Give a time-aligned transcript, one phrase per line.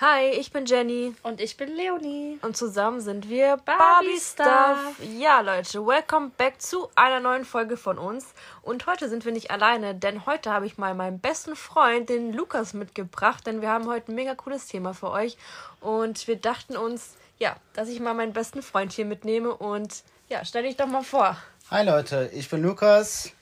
[0.00, 1.12] Hi, ich bin Jenny.
[1.24, 2.38] Und ich bin Leonie.
[2.42, 4.78] Und zusammen sind wir Barbie Stuff.
[5.18, 8.26] Ja, Leute, welcome back zu einer neuen Folge von uns.
[8.62, 12.32] Und heute sind wir nicht alleine, denn heute habe ich mal meinen besten Freund, den
[12.32, 15.36] Lukas, mitgebracht, denn wir haben heute ein mega cooles Thema für euch.
[15.80, 20.44] Und wir dachten uns, ja, dass ich mal meinen besten Freund hier mitnehme und ja,
[20.44, 21.36] stell dich doch mal vor.
[21.72, 23.32] Hi Leute, ich bin Lukas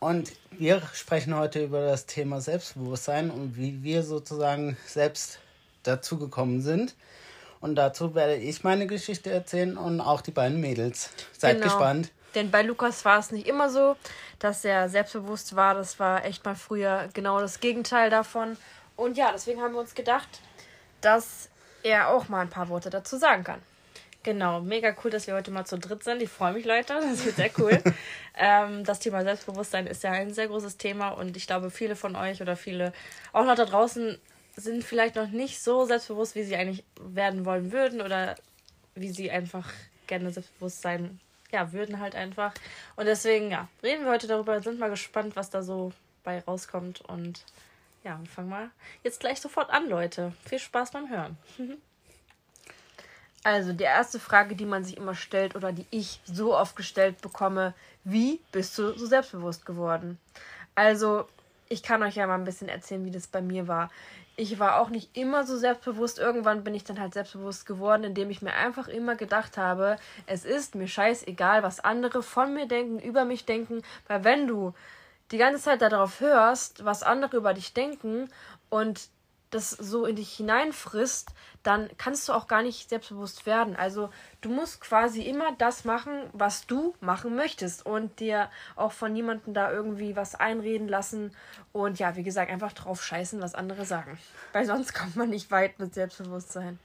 [0.00, 5.38] und wir sprechen heute über das Thema Selbstbewusstsein und wie wir sozusagen selbst
[5.88, 6.94] dazugekommen sind.
[7.60, 11.10] Und dazu werde ich meine Geschichte erzählen und auch die beiden Mädels.
[11.36, 11.66] Seid genau.
[11.66, 12.12] gespannt.
[12.34, 13.96] Denn bei Lukas war es nicht immer so,
[14.38, 15.74] dass er selbstbewusst war.
[15.74, 18.56] Das war echt mal früher genau das Gegenteil davon.
[18.96, 20.28] Und ja, deswegen haben wir uns gedacht,
[21.00, 21.48] dass
[21.82, 23.60] er auch mal ein paar Worte dazu sagen kann.
[24.24, 26.20] Genau, mega cool, dass wir heute mal zu dritt sind.
[26.20, 26.94] Ich freue mich, Leute.
[26.94, 27.80] Das wird sehr cool.
[28.36, 32.16] ähm, das Thema Selbstbewusstsein ist ja ein sehr großes Thema und ich glaube, viele von
[32.16, 32.92] euch oder viele
[33.32, 34.18] auch noch da draußen
[34.60, 38.36] sind vielleicht noch nicht so selbstbewusst, wie sie eigentlich werden wollen würden oder
[38.94, 39.68] wie sie einfach
[40.06, 42.52] gerne selbstbewusst sein ja, würden halt einfach.
[42.96, 45.92] Und deswegen, ja, reden wir heute darüber, sind mal gespannt, was da so
[46.24, 47.00] bei rauskommt.
[47.02, 47.44] Und
[48.04, 48.70] ja, wir fangen mal
[49.02, 50.32] jetzt gleich sofort an, Leute.
[50.46, 51.36] Viel Spaß beim Hören.
[53.44, 57.22] Also, die erste Frage, die man sich immer stellt oder die ich so oft gestellt
[57.22, 60.18] bekomme, wie bist du so selbstbewusst geworden?
[60.74, 61.26] Also,
[61.68, 63.90] ich kann euch ja mal ein bisschen erzählen, wie das bei mir war.
[64.40, 66.20] Ich war auch nicht immer so selbstbewusst.
[66.20, 70.44] Irgendwann bin ich dann halt selbstbewusst geworden, indem ich mir einfach immer gedacht habe, es
[70.44, 74.74] ist mir scheißegal, was andere von mir denken, über mich denken, weil wenn du
[75.32, 78.30] die ganze Zeit darauf hörst, was andere über dich denken
[78.70, 79.08] und
[79.50, 81.30] das so in dich hineinfrisst,
[81.62, 83.76] dann kannst du auch gar nicht selbstbewusst werden.
[83.76, 84.10] Also
[84.40, 89.54] du musst quasi immer das machen, was du machen möchtest und dir auch von niemandem
[89.54, 91.34] da irgendwie was einreden lassen
[91.72, 94.18] und ja, wie gesagt, einfach drauf scheißen, was andere sagen.
[94.52, 96.78] Weil sonst kommt man nicht weit mit Selbstbewusstsein.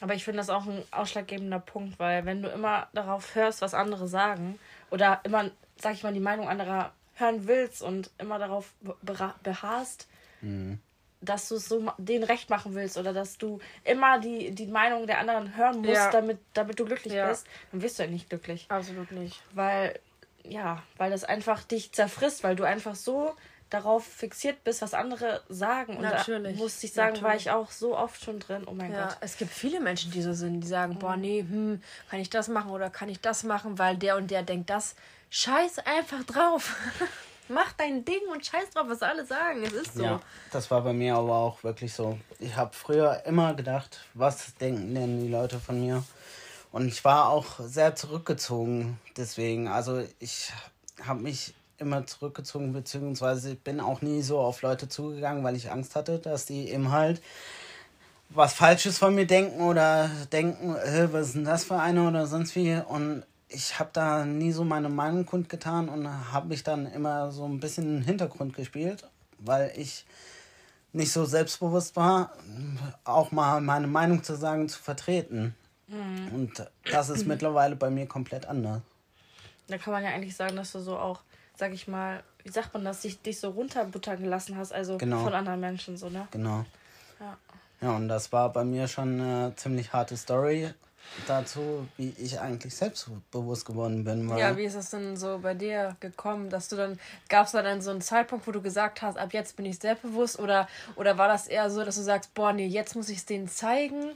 [0.00, 3.74] Aber ich finde das auch ein ausschlaggebender Punkt, weil wenn du immer darauf hörst, was
[3.74, 4.58] andere sagen
[4.90, 8.72] oder immer, sag ich mal, die Meinung anderer hören willst und immer darauf
[9.42, 10.06] beharrst,
[10.40, 10.78] mhm
[11.20, 15.06] dass du es so denen recht machen willst oder dass du immer die, die Meinung
[15.06, 16.10] der anderen hören musst, ja.
[16.10, 17.28] damit, damit du glücklich ja.
[17.28, 18.66] bist, dann wirst du ja nicht glücklich.
[18.68, 19.42] Absolut nicht.
[19.52, 19.98] Weil,
[20.44, 23.34] ja, weil das einfach dich zerfrisst, weil du einfach so
[23.70, 25.96] darauf fixiert bist, was andere sagen.
[25.96, 26.56] Und Natürlich.
[26.56, 27.24] da muss ich sagen, Natürlich.
[27.24, 28.64] war ich auch so oft schon drin.
[28.66, 29.18] Oh mein ja, Gott.
[29.20, 30.98] Es gibt viele Menschen, die so sind, die sagen, mhm.
[30.98, 34.30] boah, nee, hm, kann ich das machen oder kann ich das machen, weil der und
[34.30, 34.94] der denkt das.
[35.30, 36.76] Scheiß einfach drauf.
[37.48, 39.62] mach dein Ding und scheiß drauf, was alle sagen.
[39.62, 40.02] Es ist so.
[40.02, 40.20] Ja,
[40.52, 42.18] das war bei mir aber auch wirklich so.
[42.38, 46.04] Ich habe früher immer gedacht, was denken denn die Leute von mir?
[46.70, 49.68] Und ich war auch sehr zurückgezogen deswegen.
[49.68, 50.52] Also ich
[51.02, 55.96] habe mich immer zurückgezogen, beziehungsweise bin auch nie so auf Leute zugegangen, weil ich Angst
[55.96, 57.22] hatte, dass die eben halt
[58.30, 62.26] was Falsches von mir denken oder denken, äh, was ist denn das für eine oder
[62.26, 62.74] sonst wie.
[62.86, 67.44] Und ich habe da nie so meine Meinung kundgetan und habe mich dann immer so
[67.46, 70.04] ein bisschen im Hintergrund gespielt, weil ich
[70.92, 72.32] nicht so selbstbewusst war,
[73.04, 75.54] auch mal meine Meinung zu sagen, zu vertreten.
[75.86, 76.28] Mhm.
[76.34, 78.82] Und das ist mittlerweile bei mir komplett anders.
[79.68, 81.20] Da kann man ja eigentlich sagen, dass du so auch,
[81.56, 85.24] sag ich mal, wie sagt man das, dich, dich so runterbuttern gelassen hast, also genau.
[85.24, 86.28] von anderen Menschen so, ne?
[86.30, 86.64] Genau.
[87.20, 87.36] Ja.
[87.80, 90.72] Ja, und das war bei mir schon eine ziemlich harte Story
[91.26, 94.28] dazu, wie ich eigentlich selbstbewusst geworden bin.
[94.36, 96.98] ja, wie ist es denn so bei dir gekommen, dass du dann,
[97.28, 99.78] gab es da dann so einen Zeitpunkt, wo du gesagt hast, ab jetzt bin ich
[99.78, 103.18] selbstbewusst oder, oder war das eher so, dass du sagst, boah, nee, jetzt muss ich
[103.18, 104.12] es denen zeigen?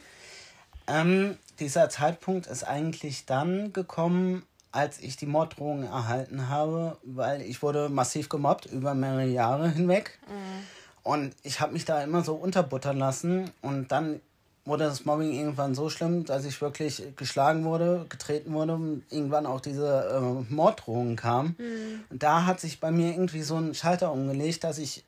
[0.87, 7.63] Ähm, dieser Zeitpunkt ist eigentlich dann gekommen, als ich die Morddrohung erhalten habe, weil ich
[7.63, 10.19] wurde massiv gemobbt über mehrere Jahre hinweg.
[10.29, 10.67] Mhm.
[11.03, 14.21] Und ich habe mich da immer so unterbuttern lassen und dann
[14.65, 19.47] wurde das Mobbing irgendwann so schlimm, dass ich wirklich geschlagen wurde, getreten wurde und irgendwann
[19.47, 21.57] auch diese äh, Morddrohungen kamen.
[21.59, 22.05] Mhm.
[22.11, 25.05] Und da hat sich bei mir irgendwie so ein Schalter umgelegt, dass ich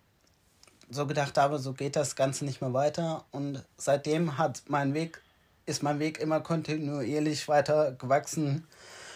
[0.90, 3.24] so gedacht habe, so geht das Ganze nicht mehr weiter.
[3.30, 5.22] Und seitdem hat mein Weg,
[5.66, 8.66] ist mein Weg immer kontinuierlich weiter gewachsen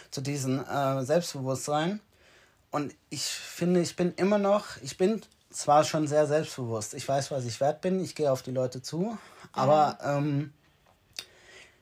[0.09, 1.99] zu diesem äh, Selbstbewusstsein.
[2.71, 5.21] Und ich finde, ich bin immer noch, ich bin
[5.51, 6.93] zwar schon sehr selbstbewusst.
[6.93, 8.03] Ich weiß, was ich wert bin.
[8.03, 9.17] Ich gehe auf die Leute zu.
[9.51, 10.53] Aber ähm,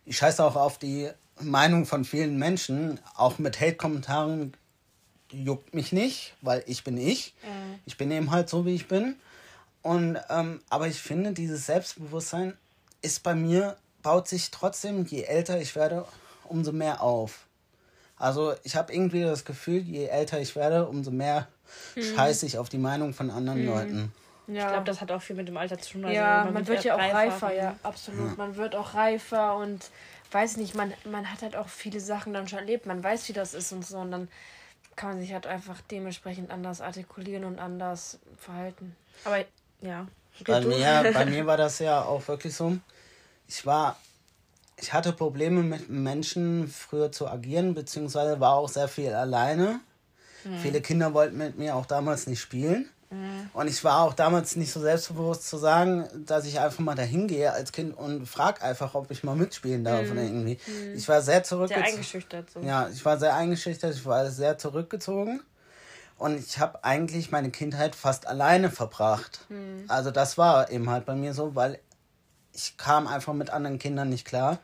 [0.06, 1.10] ich scheiße auch auf die
[1.40, 3.00] Meinung von vielen Menschen.
[3.16, 4.54] Auch mit Hate-Kommentaren
[5.32, 7.34] juckt mich nicht, weil ich bin ich.
[7.44, 7.80] Mhm.
[7.86, 9.16] Ich bin eben halt so, wie ich bin.
[9.82, 12.58] Und, ähm, aber ich finde, dieses Selbstbewusstsein
[13.02, 16.06] ist bei mir, baut sich trotzdem, je älter ich werde,
[16.46, 17.46] umso mehr auf.
[18.18, 21.48] Also ich habe irgendwie das Gefühl, je älter ich werde, umso mehr
[21.96, 22.02] mhm.
[22.02, 23.68] scheiße ich auf die Meinung von anderen mhm.
[23.68, 24.12] Leuten.
[24.48, 24.66] Ja.
[24.66, 26.06] Ich glaube, das hat auch viel mit dem Alter zu tun.
[26.06, 28.30] Also ja, man, man wird, ja auch reifer, reifer ja, absolut.
[28.30, 28.36] Ja.
[28.38, 29.92] Man wird auch reifer und
[30.32, 32.86] weiß nicht, man, man hat halt auch viele Sachen dann schon erlebt.
[32.86, 33.98] Man weiß, wie das ist und so.
[33.98, 34.28] Und dann
[34.96, 38.96] kann man sich halt einfach dementsprechend anders artikulieren und anders verhalten.
[39.26, 39.40] Aber
[39.82, 40.08] ja.
[40.46, 42.78] Bei mir, bei mir war das ja auch wirklich so.
[43.48, 43.98] Ich war,
[44.78, 49.80] ich hatte Probleme mit Menschen früher zu agieren, beziehungsweise war auch sehr viel alleine.
[50.44, 50.58] Mhm.
[50.60, 52.90] Viele Kinder wollten mit mir auch damals nicht spielen.
[53.10, 53.50] Mhm.
[53.54, 57.28] Und ich war auch damals nicht so selbstbewusst zu sagen, dass ich einfach mal dahin
[57.28, 60.12] gehe als Kind und frag einfach, ob ich mal mitspielen darf mhm.
[60.12, 60.60] oder irgendwie.
[60.68, 60.96] Mhm.
[60.96, 61.86] Ich war sehr zurückgezogen.
[61.86, 62.50] Sehr eingeschüchtert.
[62.52, 62.60] So.
[62.60, 65.42] Ja, ich war sehr eingeschüchtert, ich war sehr zurückgezogen.
[66.18, 69.42] Und ich habe eigentlich meine Kindheit fast alleine verbracht.
[69.50, 69.86] Mhm.
[69.88, 71.80] Also das war eben halt bei mir so, weil
[72.54, 74.58] ich kam einfach mit anderen Kindern nicht klar.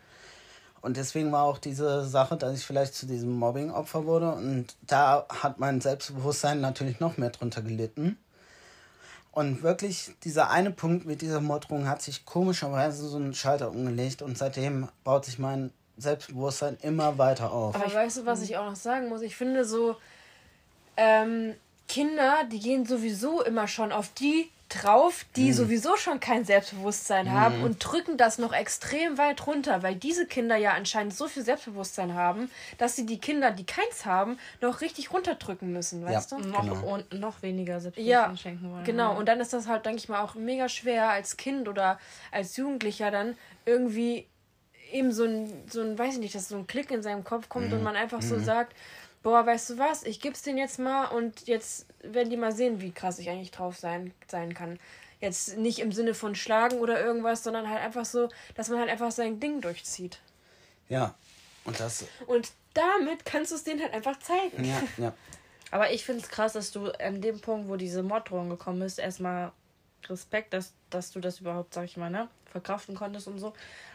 [0.82, 4.34] Und deswegen war auch diese Sache, dass ich vielleicht zu diesem Mobbing-Opfer wurde.
[4.34, 8.18] Und da hat mein Selbstbewusstsein natürlich noch mehr drunter gelitten.
[9.34, 14.22] Und wirklich, dieser eine Punkt mit dieser Morddrohung hat sich komischerweise so einen Schalter umgelegt
[14.22, 17.76] und seitdem baut sich mein Selbstbewusstsein immer weiter auf.
[17.76, 19.22] Aber weißt du, was ich auch noch sagen muss?
[19.22, 19.96] Ich finde so,
[20.98, 21.56] ähm,
[21.88, 25.54] Kinder, die gehen sowieso immer schon auf die drauf, die mhm.
[25.54, 27.32] sowieso schon kein Selbstbewusstsein mhm.
[27.32, 31.44] haben und drücken das noch extrem weit runter, weil diese Kinder ja anscheinend so viel
[31.44, 36.38] Selbstbewusstsein haben, dass sie die Kinder, die keins haben, noch richtig runterdrücken müssen, weißt ja,
[36.38, 36.48] du?
[36.48, 36.94] Noch, genau.
[36.94, 38.84] und noch weniger Selbstbewusstsein ja, schenken wollen.
[38.84, 42.00] Genau, und dann ist das halt, denke ich mal, auch mega schwer als Kind oder
[42.32, 44.28] als Jugendlicher dann irgendwie
[44.92, 47.50] eben so ein, so ein, weiß ich nicht, dass so ein Klick in seinem Kopf
[47.50, 47.74] kommt mhm.
[47.74, 48.44] und man einfach so mhm.
[48.44, 48.76] sagt,
[49.24, 52.82] boah, weißt du was, ich gib's denen jetzt mal und jetzt werden die mal sehen,
[52.82, 54.80] wie krass ich eigentlich drauf sein, sein kann.
[55.22, 58.90] Jetzt nicht im Sinne von schlagen oder irgendwas, sondern halt einfach so, dass man halt
[58.90, 60.20] einfach sein Ding durchzieht.
[60.90, 61.16] Ja,
[61.64, 62.06] und das.
[62.28, 64.66] Und damit kannst du es denen halt einfach zeigen.
[64.66, 65.14] Ja, ja.
[65.72, 69.00] Aber ich finde es krass, dass du an dem Punkt, wo diese Morddrohung gekommen ist,
[69.00, 69.54] erstmal
[70.10, 73.54] Respekt, dass, dass du das überhaupt, sag ich mal, ne, verkraften konntest und so.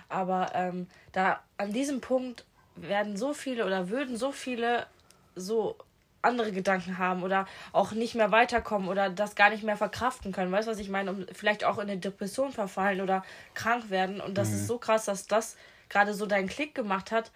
[0.08, 4.86] Aber ähm, da an diesem Punkt werden so viele oder würden so viele
[5.38, 5.76] so
[6.20, 10.50] andere Gedanken haben oder auch nicht mehr weiterkommen oder das gar nicht mehr verkraften können.
[10.50, 11.12] Weißt du, was ich meine?
[11.12, 13.25] Um vielleicht auch in eine Depression verfallen oder
[13.55, 14.20] krank werden.
[14.20, 14.55] Und das mhm.
[14.55, 15.56] ist so krass, dass das
[15.88, 17.31] gerade so deinen Klick gemacht hat,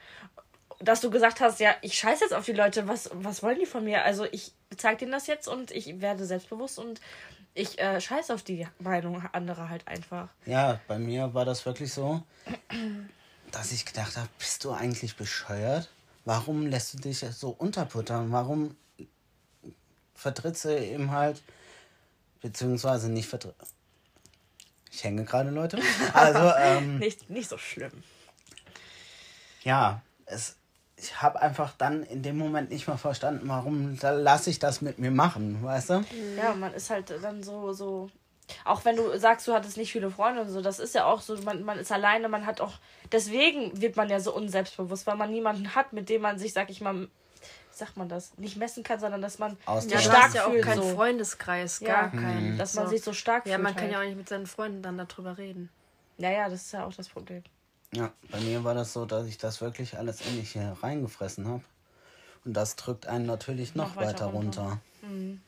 [0.81, 3.67] dass du gesagt hast, ja, ich scheiße jetzt auf die Leute, was, was wollen die
[3.67, 4.05] von mir?
[4.05, 7.01] Also ich zeige denen das jetzt und ich werde selbstbewusst und
[7.55, 10.29] ich äh, scheiße auf die Meinung anderer halt einfach.
[10.47, 12.23] Ja, bei mir war das wirklich so,
[13.53, 15.89] dass ich gedacht habe, bist du eigentlich bescheuert?
[16.25, 18.33] Warum lässt du dich so unterputtern?
[18.33, 18.77] Warum
[20.15, 21.43] vertrittst du eben halt,
[22.41, 23.55] beziehungsweise nicht vertritt.
[24.91, 25.79] Ich hänge gerade, Leute.
[26.13, 27.93] Also, ähm, nicht, nicht so schlimm.
[29.63, 30.57] Ja, es,
[30.97, 34.81] ich habe einfach dann in dem Moment nicht mehr verstanden, warum da lasse ich das
[34.81, 36.05] mit mir machen, weißt du?
[36.37, 38.11] Ja, man ist halt dann so, so
[38.65, 41.21] auch wenn du sagst, du hattest nicht viele Freunde und so, das ist ja auch
[41.21, 42.75] so, man, man ist alleine, man hat auch,
[43.11, 46.71] deswegen wird man ja so unselbstbewusst, weil man niemanden hat, mit dem man sich, sag
[46.71, 47.09] ich mal, wie
[47.71, 50.83] sagt man das, nicht messen kann, sondern dass man Aus ja, stark ja auch keinen
[50.83, 50.95] so.
[50.95, 52.55] Freundeskreis, gar ja, keinen.
[52.55, 52.59] Mhm.
[52.59, 52.91] Dass man so.
[52.91, 53.53] sich so stark fühlt.
[53.53, 53.93] Ja, man kann halt.
[53.93, 55.71] ja auch nicht mit seinen Freunden dann darüber reden.
[56.19, 57.43] Naja, das ist ja auch das Problem.
[57.95, 61.47] Ja, bei mir war das so, dass ich das wirklich alles in mich hier reingefressen
[61.49, 61.63] habe.
[62.45, 64.63] Und das drückt einen natürlich noch, noch weiter, weiter, runter.
[64.63, 64.81] runter.
[65.03, 65.41] Mhm.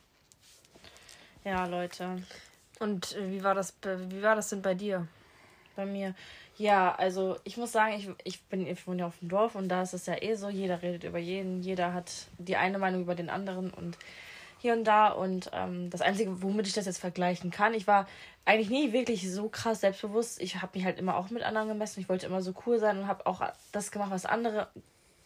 [1.44, 2.22] Ja, Leute.
[2.80, 5.06] Und äh, wie war das, wie war das denn bei dir?
[5.76, 6.14] Bei mir.
[6.56, 9.68] Ja, also ich muss sagen, ich, ich bin ich wohne ja auf dem Dorf und
[9.68, 13.02] da ist es ja eh so, jeder redet über jeden, jeder hat die eine Meinung
[13.02, 13.98] über den anderen und
[14.64, 15.08] hier und da.
[15.08, 18.06] Und ähm, das Einzige, womit ich das jetzt vergleichen kann, ich war
[18.44, 20.40] eigentlich nie wirklich so krass selbstbewusst.
[20.40, 22.00] Ich habe mich halt immer auch mit anderen gemessen.
[22.00, 24.68] Ich wollte immer so cool sein und habe auch das gemacht, was andere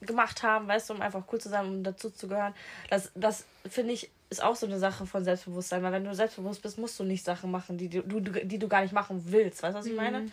[0.00, 2.54] gemacht haben, weißt du, um einfach cool zu sein, um dazu zu gehören.
[2.90, 6.62] Das, das finde ich, ist auch so eine Sache von Selbstbewusstsein, weil wenn du selbstbewusst
[6.62, 9.62] bist, musst du nicht Sachen machen, die du, die du gar nicht machen willst.
[9.62, 9.98] Weißt du, was ich mhm.
[9.98, 10.32] meine?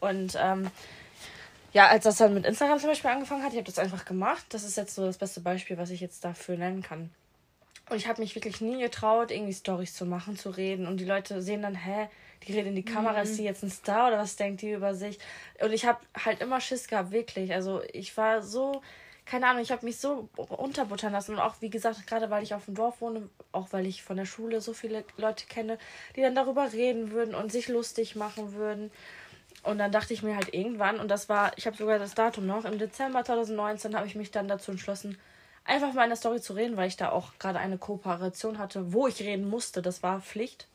[0.00, 0.70] Und ähm,
[1.72, 4.44] ja, als das dann mit Instagram zum Beispiel angefangen hat, ich habe das einfach gemacht.
[4.50, 7.10] Das ist jetzt so das beste Beispiel, was ich jetzt dafür nennen kann.
[7.88, 10.86] Und ich habe mich wirklich nie getraut, irgendwie Stories zu machen, zu reden.
[10.86, 12.08] Und die Leute sehen dann, hä,
[12.46, 13.22] die redet in die Kamera, mhm.
[13.22, 15.18] ist sie jetzt ein Star oder was denkt die über sich?
[15.62, 17.52] Und ich habe halt immer Schiss gehabt, wirklich.
[17.52, 18.82] Also ich war so,
[19.26, 21.32] keine Ahnung, ich habe mich so unterbuttern lassen.
[21.32, 24.16] Und auch, wie gesagt, gerade weil ich auf dem Dorf wohne, auch weil ich von
[24.16, 25.78] der Schule so viele Leute kenne,
[26.16, 28.90] die dann darüber reden würden und sich lustig machen würden.
[29.62, 32.46] Und dann dachte ich mir halt irgendwann, und das war, ich habe sogar das Datum
[32.46, 35.18] noch, im Dezember 2019 habe ich mich dann dazu entschlossen,
[35.64, 38.92] einfach mal in der Story zu reden, weil ich da auch gerade eine Kooperation hatte,
[38.92, 39.82] wo ich reden musste.
[39.82, 40.66] Das war Pflicht.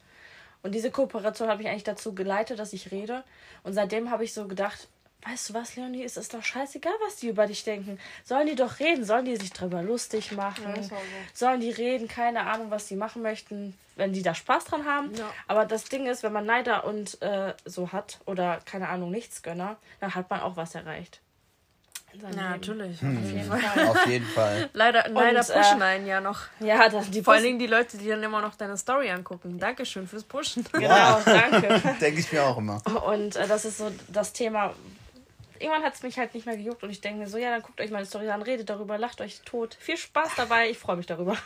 [0.65, 3.23] Und diese Kooperation hat mich eigentlich dazu geleitet, dass ich rede.
[3.61, 4.87] Und seitdem habe ich so gedacht,
[5.21, 7.99] weißt du was, Leonie, es ist doch scheißegal, was die über dich denken.
[8.23, 10.95] Sollen die doch reden, sollen die sich drüber lustig machen, Ja, so.
[11.35, 15.13] sollen die reden, keine Ahnung, was die machen möchten, wenn die da Spaß dran haben.
[15.13, 15.31] Ja.
[15.47, 19.77] Aber das Ding ist, wenn man Neider und äh, so hat oder keine Ahnung, Nichtsgönner,
[19.99, 21.21] dann hat man auch was erreicht.
[22.15, 22.77] In seinem Ja, Leben.
[22.77, 22.97] natürlich.
[23.03, 23.87] Auf jeden Fall.
[23.87, 24.69] Auf jeden Fall.
[24.73, 26.39] Leider, leider äh, pushen einen ja noch.
[26.59, 29.59] Ja, das, die Vor allen Dingen die Leute, die dann immer noch deine Story angucken.
[29.59, 30.65] Dankeschön fürs Pushen.
[30.71, 31.81] Genau, danke.
[31.99, 32.81] Denke ich mir auch immer.
[33.07, 34.73] Und äh, das ist so das Thema.
[35.59, 37.61] Irgendwann hat es mich halt nicht mehr gejuckt und ich denke mir so, ja, dann
[37.61, 39.75] guckt euch meine Story an, redet darüber, lacht euch tot.
[39.79, 41.37] Viel Spaß dabei, ich freue mich darüber.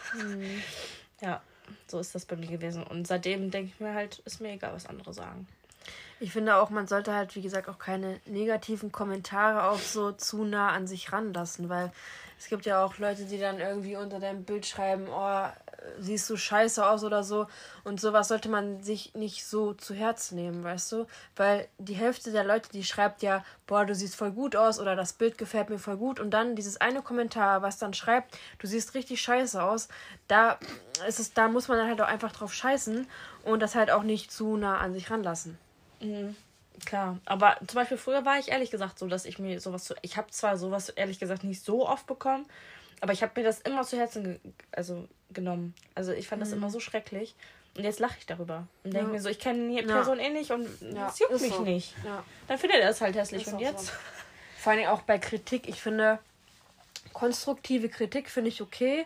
[1.21, 1.41] Ja,
[1.87, 2.83] so ist das bei mir gewesen.
[2.83, 5.47] Und seitdem denke ich mir halt, ist mir egal, was andere sagen.
[6.21, 10.43] Ich finde auch, man sollte halt, wie gesagt, auch keine negativen Kommentare auch so zu
[10.43, 11.91] nah an sich ranlassen, weil
[12.37, 15.47] es gibt ja auch Leute, die dann irgendwie unter deinem Bild schreiben, oh,
[15.97, 17.47] siehst du scheiße aus oder so.
[17.83, 21.05] Und sowas sollte man sich nicht so zu Herzen nehmen, weißt du?
[21.35, 24.95] Weil die Hälfte der Leute, die schreibt ja, boah, du siehst voll gut aus oder
[24.95, 26.19] das Bild gefällt mir voll gut.
[26.19, 29.87] Und dann dieses eine Kommentar, was dann schreibt, du siehst richtig scheiße aus,
[30.27, 30.59] da
[31.07, 33.07] ist es, da muss man dann halt auch einfach drauf scheißen
[33.43, 35.57] und das halt auch nicht zu nah an sich ranlassen.
[36.85, 39.95] Klar, aber zum Beispiel früher war ich ehrlich gesagt so, dass ich mir sowas zu.
[40.01, 42.45] Ich habe zwar sowas ehrlich gesagt nicht so oft bekommen,
[43.01, 44.39] aber ich habe mir das immer zu Herzen ge
[44.71, 45.73] also, genommen.
[45.95, 47.35] Also ich fand das immer so schrecklich.
[47.77, 49.13] Und jetzt lache ich darüber und denke Ja.
[49.13, 49.93] mir so, ich kenne die Ja.
[49.95, 51.61] Person eh nicht und Ja, es juckt ist mich so.
[51.63, 51.93] nicht.
[52.03, 52.23] Ja.
[52.47, 53.45] Dann findet er es halt hässlich.
[53.45, 53.87] Ist und jetzt?
[53.87, 53.93] so.
[54.57, 55.67] Vor allen Dingen auch bei Kritik.
[55.69, 56.19] Ich finde,
[57.13, 59.05] konstruktive Kritik finde ich okay,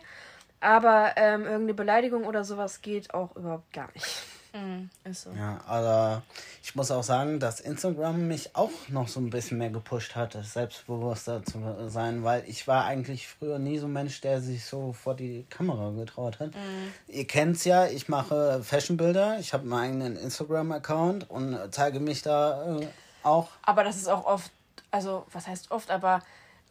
[0.60, 4.06] aber ähm, irgendeine Beleidigung oder sowas geht auch überhaupt gar nicht.
[4.54, 5.30] Mhm, ist so.
[5.30, 6.22] Ja, aber
[6.62, 10.36] ich muss auch sagen, dass Instagram mich auch noch so ein bisschen mehr gepusht hat,
[10.40, 14.92] selbstbewusster zu sein, weil ich war eigentlich früher nie so ein Mensch, der sich so
[14.92, 16.50] vor die Kamera getraut hat.
[17.08, 22.78] Ihr kennt's ja, ich mache Fashionbilder, ich habe meinen eigenen Instagram-Account und zeige mich da
[22.78, 22.86] äh,
[23.22, 23.48] auch.
[23.62, 24.50] Aber das ist auch oft,
[24.90, 26.20] also was heißt oft, aber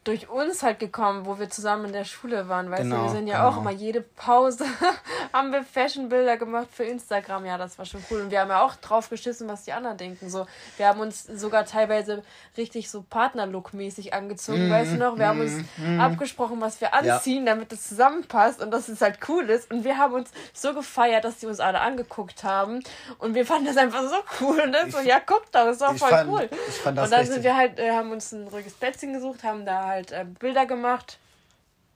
[0.04, 3.10] durch uns halt gekommen, wo wir zusammen in der Schule waren, weißt du, Genau, wir
[3.10, 3.48] sind ja genau.
[3.48, 4.64] auch immer jede Pause
[5.32, 8.20] haben wir Fashionbilder gemacht für Instagram, ja, das war schon cool.
[8.20, 10.46] Und wir haben ja auch drauf geschissen, was die anderen denken, so,
[10.76, 12.22] wir haben uns sogar teilweise
[12.56, 15.64] richtig so Partnerlook-mäßig angezogen, weißt du noch, wir haben uns
[15.98, 19.70] abgesprochen, was wir anziehen, damit es zusammenpasst und dass es halt cool ist.
[19.70, 22.80] Und wir haben uns so gefeiert, dass die uns alle angeguckt haben.
[23.18, 25.94] Und wir fanden das einfach so cool und dann so, ja, guck doch, ist doch
[25.94, 26.48] Ich voll fand- cool.
[26.68, 29.12] ich fand das und dann richtig- sind wir halt, äh, haben uns ein ruhiges Plätzchen
[29.12, 31.18] gesucht, haben da halt äh, Bilder gemacht.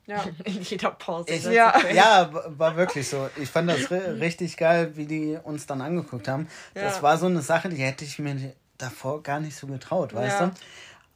[0.07, 0.25] Ja.
[0.45, 1.31] In jeder Pause.
[1.31, 1.77] Ich, Das Ja.
[1.77, 1.95] okay.
[1.95, 3.29] ja, war wirklich so.
[3.37, 6.49] Ich fand das ri- richtig geil, wie die uns dann angeguckt haben.
[6.75, 7.03] Das Ja.
[7.03, 10.47] war so eine Sache, die hätte ich mir davor gar nicht so getraut, weißt Ja.
[10.47, 10.53] du?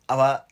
[0.09, 0.47] Aber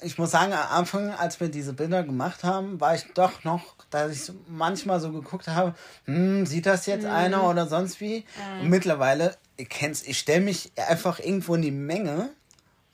[0.00, 3.74] ich muss sagen, am Anfang, als wir diese Bilder gemacht haben, war ich doch noch,
[3.90, 5.74] dass ich manchmal so geguckt habe,
[6.06, 8.24] hm, sieht das jetzt einer oder sonst wie?
[8.62, 12.30] Und mittlerweile, ihr kennt's, ich stelle mich einfach irgendwo in die Menge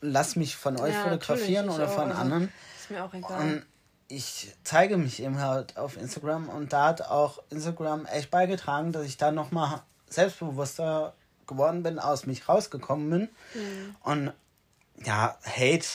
[0.01, 2.53] lass mich von euch Ja, fotografieren oder ich von auch, also- anderen.
[2.79, 3.41] Ist mir auch egal.
[3.41, 3.67] Und
[4.09, 9.05] ich zeige mich eben halt auf Instagram und da hat auch Instagram echt beigetragen, dass
[9.05, 11.15] ich da nochmal selbstbewusster
[11.47, 13.29] geworden bin, aus mich rausgekommen bin.
[14.03, 14.33] Und
[15.05, 15.87] ja, Hate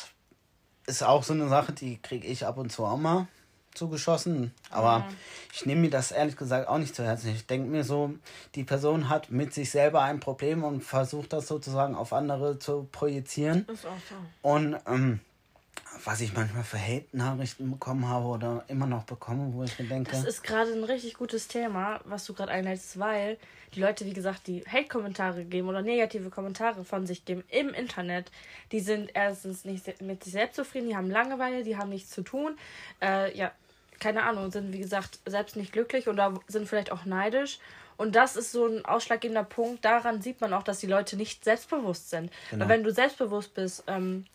[0.86, 3.28] ist auch so eine Sache, die kriege ich ab und zu auch mal
[3.76, 4.54] zugeschossen.
[4.70, 5.08] Aber
[5.54, 7.32] ich nehme mir das ehrlich gesagt auch nicht zu Herzen.
[7.32, 8.14] Ich denke mir so,
[8.56, 12.88] die Person hat mit sich selber ein Problem und versucht das sozusagen auf andere zu
[12.92, 13.68] projizieren.
[13.72, 14.16] ist auch so.
[14.50, 15.20] Und ähm,
[16.06, 20.12] was ich manchmal für Hate-Nachrichten bekommen habe oder immer noch bekomme, wo ich mir denke,
[20.12, 23.38] Das ist gerade ein richtig gutes Thema, was du gerade einleitest, weil
[23.76, 28.32] die Leute, wie gesagt, die Hate-Kommentare geben oder negative Kommentare von sich geben im Internet,
[28.72, 32.22] die sind erstens nicht mit sich selbst zufrieden, die haben Langeweile, die haben nichts zu
[32.22, 32.58] tun,
[33.02, 33.52] äh, ja,
[34.00, 37.60] keine Ahnung, sind wie gesagt selbst nicht glücklich oder sind vielleicht auch neidisch.
[37.96, 39.86] Und das ist so ein ausschlaggebender Punkt.
[39.86, 42.32] Daran sieht man auch, dass die Leute nicht selbstbewusst sind.
[42.50, 42.64] Genau.
[42.64, 44.26] Weil wenn du selbstbewusst bist, ähm,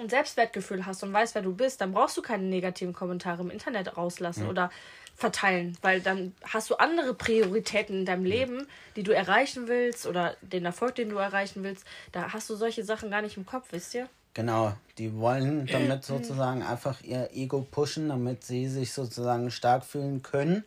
[0.00, 3.50] und Selbstwertgefühl hast und weißt, wer du bist, dann brauchst du keine negativen Kommentare im
[3.50, 4.70] Internet rauslassen oder
[5.14, 10.36] verteilen, weil dann hast du andere Prioritäten in deinem Leben, die du erreichen willst oder
[10.40, 11.84] den Erfolg, den du erreichen willst.
[12.12, 14.08] Da hast du solche Sachen gar nicht im Kopf, wisst ihr?
[14.34, 20.22] Genau, die wollen damit sozusagen einfach ihr Ego pushen, damit sie sich sozusagen stark fühlen
[20.22, 20.64] können,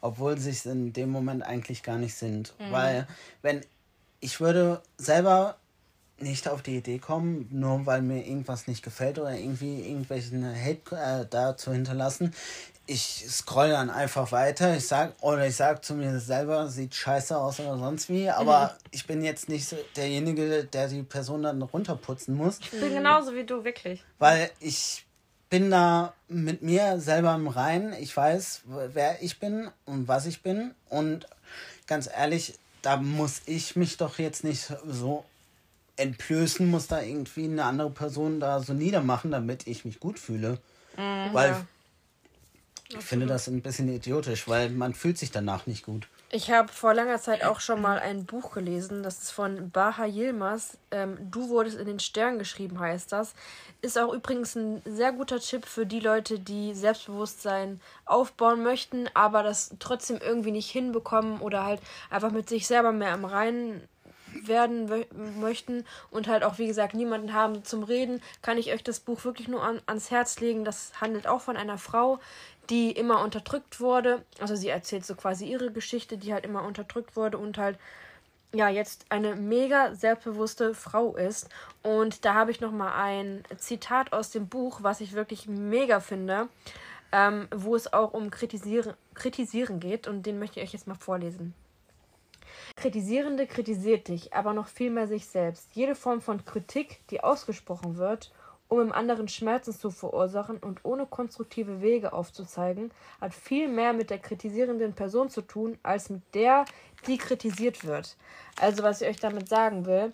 [0.00, 2.54] obwohl sie es in dem Moment eigentlich gar nicht sind.
[2.70, 3.06] Weil,
[3.42, 3.62] wenn
[4.20, 5.56] ich würde selber
[6.20, 10.96] nicht auf die Idee kommen, nur weil mir irgendwas nicht gefällt oder irgendwie irgendwelchen Hate
[10.96, 12.34] äh, da zu hinterlassen.
[12.90, 14.74] Ich scroll dann einfach weiter.
[14.74, 18.78] Ich sag oder ich sag zu mir selber, sieht scheiße aus oder sonst wie, aber
[18.90, 23.44] ich bin jetzt nicht derjenige, der die Person dann runterputzen muss, Ich bin genauso wie
[23.44, 24.02] du, wirklich.
[24.18, 25.04] weil ich
[25.50, 27.92] bin da mit mir selber im Reinen.
[27.92, 28.62] Ich weiß,
[28.94, 31.26] wer ich bin und was ich bin und
[31.86, 35.26] ganz ehrlich, da muss ich mich doch jetzt nicht so
[35.96, 40.58] entblößen muss da irgendwie eine andere Person da so niedermachen, damit ich mich gut fühle.
[40.96, 41.66] Mhm, weil.
[42.90, 46.08] Ich finde das ein bisschen idiotisch, weil man fühlt sich danach nicht gut.
[46.30, 50.06] Ich habe vor langer Zeit auch schon mal ein Buch gelesen, das ist von Baha
[50.06, 50.76] Yilmaz.
[50.90, 53.34] Ähm, du wurdest in den Stern geschrieben, heißt das.
[53.80, 59.42] Ist auch übrigens ein sehr guter Tipp für die Leute, die Selbstbewusstsein aufbauen möchten, aber
[59.42, 61.80] das trotzdem irgendwie nicht hinbekommen oder halt
[62.10, 63.88] einfach mit sich selber mehr im Reinen
[64.44, 64.90] werden
[65.40, 69.24] möchten und halt auch, wie gesagt, niemanden haben zum Reden, kann ich euch das Buch
[69.24, 70.64] wirklich nur an, ans Herz legen.
[70.64, 72.18] Das handelt auch von einer Frau,
[72.70, 74.24] die immer unterdrückt wurde.
[74.40, 77.78] Also sie erzählt so quasi ihre Geschichte, die halt immer unterdrückt wurde und halt
[78.52, 81.48] ja jetzt eine mega selbstbewusste Frau ist.
[81.82, 86.00] Und da habe ich noch mal ein Zitat aus dem Buch, was ich wirklich mega
[86.00, 86.48] finde,
[87.12, 90.94] ähm, wo es auch um Kritisieren, Kritisieren geht und den möchte ich euch jetzt mal
[90.94, 91.54] vorlesen.
[92.76, 95.68] Kritisierende kritisiert dich, aber noch viel mehr sich selbst.
[95.74, 98.32] Jede Form von Kritik, die ausgesprochen wird,
[98.68, 104.10] um im anderen Schmerzen zu verursachen und ohne konstruktive Wege aufzuzeigen, hat viel mehr mit
[104.10, 106.66] der kritisierenden Person zu tun, als mit der,
[107.06, 108.16] die kritisiert wird.
[108.60, 110.12] Also was ich euch damit sagen will,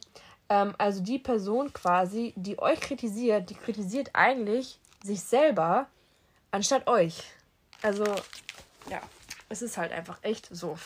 [0.49, 5.89] ähm, also die Person quasi, die euch kritisiert, die kritisiert eigentlich sich selber
[6.51, 7.25] anstatt euch.
[7.83, 8.05] Also
[8.89, 9.01] ja,
[9.49, 10.79] es ist halt einfach echt so.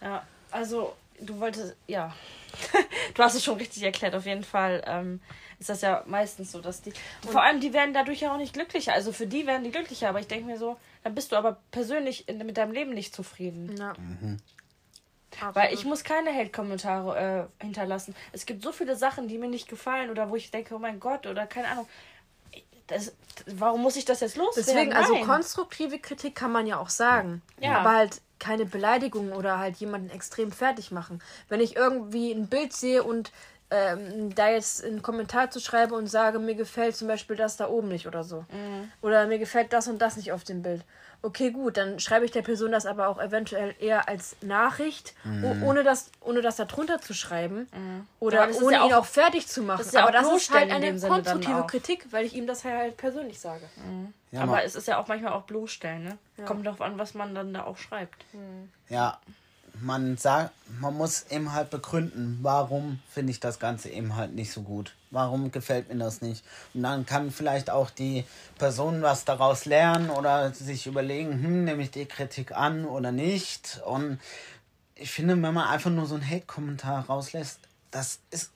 [0.00, 2.14] Ja, also du wolltest, ja.
[3.14, 4.82] du hast es schon richtig erklärt, auf jeden Fall.
[4.86, 5.20] Ähm,
[5.58, 6.92] ist das ja meistens so, dass die.
[7.26, 8.92] vor allem, die werden dadurch ja auch nicht glücklicher.
[8.92, 11.58] Also für die werden die glücklicher, aber ich denke mir so, dann bist du aber
[11.70, 13.76] persönlich in, mit deinem Leben nicht zufrieden.
[13.76, 13.94] Ja.
[15.54, 18.14] Weil ich muss keine Hate-Kommentare äh, hinterlassen.
[18.32, 21.00] Es gibt so viele Sachen, die mir nicht gefallen oder wo ich denke, oh mein
[21.00, 21.88] Gott, oder keine Ahnung.
[22.88, 23.14] Das,
[23.46, 24.64] warum muss ich das jetzt loswerden?
[24.66, 25.24] Deswegen, also Nein.
[25.24, 27.40] konstruktive Kritik kann man ja auch sagen.
[27.60, 27.78] Ja.
[27.78, 31.22] Aber halt keine Beleidigung oder halt jemanden extrem fertig machen.
[31.48, 33.30] Wenn ich irgendwie ein Bild sehe und
[33.70, 37.68] ähm, da jetzt einen Kommentar zu schreibe und sage, mir gefällt zum Beispiel das da
[37.68, 38.44] oben nicht oder so.
[39.00, 40.82] Oder mir gefällt das und das nicht auf dem Bild.
[41.24, 45.66] Okay, gut, dann schreibe ich der Person das aber auch eventuell eher als Nachricht, o-
[45.66, 47.68] ohne das, ohne das da drunter zu schreiben.
[47.72, 47.78] Ja,
[48.18, 49.78] Oder ist ohne ja ihn auch- auch fertig zu machen.
[49.78, 51.66] das ist ja aber auch das ist bloßstellen halt in eine konstruktive auch.
[51.68, 53.62] Kritik, weil ich ihm das halt persönlich sage.
[54.32, 56.18] Ja, aber es ist ja auch manchmal auch bloßstellen, ne?
[56.44, 58.24] Kommt darauf an, was man dann da auch schreibt.
[58.88, 59.20] ja,
[59.82, 64.52] man sagt, man muss eben halt begründen, warum finde ich das Ganze eben halt nicht
[64.52, 64.94] so gut.
[65.10, 66.44] Warum gefällt mir das nicht?
[66.72, 68.24] Und dann kann vielleicht auch die
[68.58, 73.80] Person was daraus lernen oder sich überlegen, hm, nehme ich die Kritik an oder nicht.
[73.84, 74.20] Und
[74.94, 77.58] ich finde, wenn man einfach nur so einen Hate-Kommentar rauslässt,
[77.90, 78.52] das ist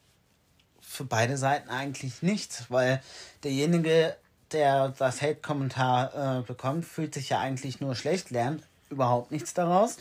[0.80, 3.02] für beide Seiten eigentlich nichts, weil
[3.42, 4.16] derjenige,
[4.52, 9.96] der das Hate-Kommentar äh, bekommt, fühlt sich ja eigentlich nur schlecht, lernt überhaupt nichts daraus.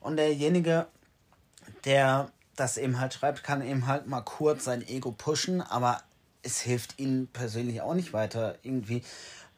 [0.00, 0.86] Und derjenige,
[1.84, 6.02] der das eben halt schreibt, kann eben halt mal kurz sein Ego pushen, aber
[6.42, 8.56] es hilft ihnen persönlich auch nicht weiter.
[8.62, 9.02] Irgendwie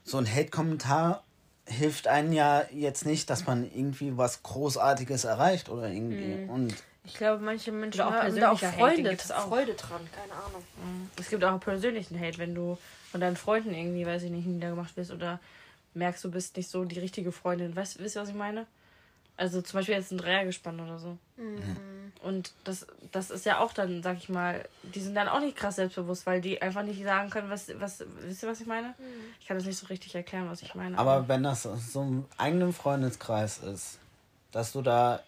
[0.04, 1.22] so ein Hate-Kommentar
[1.66, 6.48] hilft einem ja jetzt nicht, dass man irgendwie was Großartiges erreicht oder irgendwie.
[6.50, 6.74] Und
[7.04, 9.48] Ich glaube, manche Menschen Oder auch haben da auch persönlicher Hate, auch.
[9.48, 10.00] Freude dran.
[10.12, 10.62] Keine Ahnung.
[11.18, 12.78] Es gibt auch persönlichen Hate, wenn du
[13.10, 15.40] von deinen Freunden irgendwie, weiß ich nicht, niedergemacht wirst oder
[15.94, 17.74] merkst, du bist nicht so die richtige Freundin.
[17.74, 18.66] Weißt, wisst ihr, was ich meine?
[19.36, 21.18] Also zum Beispiel jetzt ein Dreiergespann oder so.
[22.22, 25.56] Und das, das ist ja auch dann, sag ich mal, die sind dann auch nicht
[25.56, 28.94] krass selbstbewusst, weil die einfach nicht sagen können, was, was, wisst ihr, was ich meine?
[29.40, 30.96] Ich kann das nicht so richtig erklären, was ich meine.
[30.96, 33.98] Aber wenn das so im eigenen Freundeskreis ist,
[34.52, 35.20] dass du da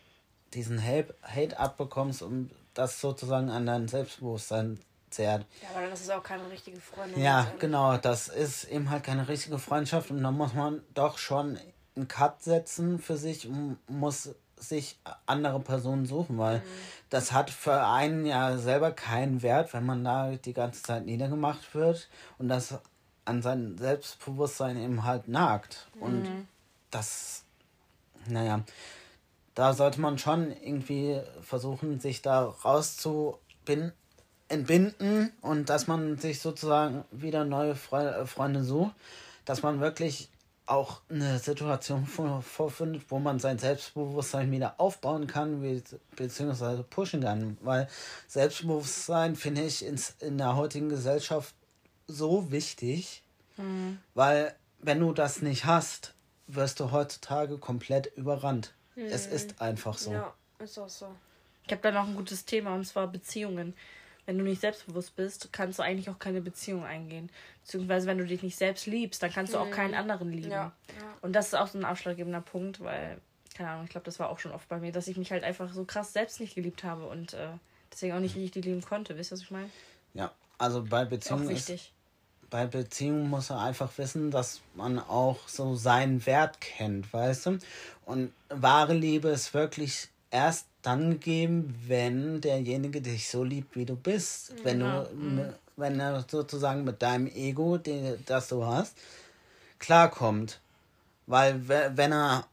[0.53, 4.79] diesen Hate, Hate abbekommst und das sozusagen an dein Selbstbewusstsein
[5.11, 5.47] zehrt.
[5.62, 7.21] Ja, aber das ist auch keine richtige Freundin.
[7.21, 11.59] Ja, genau, das ist eben halt keine richtige Freundschaft und da muss man doch schon
[11.96, 16.62] einen Cut setzen für sich und muss sich andere Personen suchen, weil
[17.11, 21.74] das hat für einen ja selber keinen Wert, wenn man da die ganze Zeit niedergemacht
[21.74, 22.78] wird und das
[23.24, 25.88] an sein Selbstbewusstsein eben halt nagt.
[26.00, 26.28] Und
[26.90, 27.44] das,
[28.26, 28.62] naja,
[29.54, 33.92] da sollte man schon irgendwie versuchen, sich da rauszubinden,
[34.48, 38.94] entbinden und dass man sich sozusagen wieder neue Fre Freunde sucht,
[39.46, 40.28] dass man wirklich
[40.66, 45.83] auch eine Situation vor- vorfindet, wo man sein Selbstbewusstsein wieder aufbauen kann, be
[46.16, 47.59] beziehungsweise pushen kann.
[47.61, 47.88] Weil
[48.29, 51.55] Selbstbewusstsein finde ich ins, in der heutigen Gesellschaft
[52.07, 53.22] so wichtig,
[54.14, 56.14] weil wenn du das nicht hast,
[56.46, 58.74] wirst du heutzutage komplett überrannt.
[58.96, 60.12] Es ist einfach so.
[60.12, 61.07] Ja, ist auch so.
[61.66, 63.74] Ich habe da noch ein gutes Thema und zwar Beziehungen.
[64.27, 67.31] Wenn du nicht selbstbewusst bist, kannst du eigentlich auch keine Beziehung eingehen.
[67.63, 70.51] Beziehungsweise wenn du dich nicht selbst liebst, dann kannst du auch keinen anderen lieben.
[70.51, 70.73] Ja,
[71.21, 73.19] Und das ist auch so ein ausschlaggebender Punkt, weil,
[73.55, 75.45] keine Ahnung, ich glaube, das war auch schon oft bei mir, dass ich mich halt
[75.45, 77.49] einfach so krass selbst nicht geliebt habe und äh,
[77.93, 79.17] deswegen auch nicht richtig lieben konnte.
[79.17, 79.71] Wisst ihr, was ich meine?
[80.15, 81.73] Ja, also bei Beziehungen ist,
[82.51, 87.59] bei Beziehungen muss er einfach wissen, dass man auch so seinen Wert kennt, weißt du?
[88.05, 93.97] Und wahre Liebe ist wirklich erst dann gegeben, wenn derjenige dich so liebt, wie du
[93.97, 94.53] bist.
[94.62, 95.03] Wenn Ja.
[95.05, 95.55] du, Mhm.
[95.77, 98.97] wenn er sozusagen mit deinem Ego, die, das du hast,
[99.79, 100.61] klarkommt.
[101.27, 102.47] Weil we- wenn er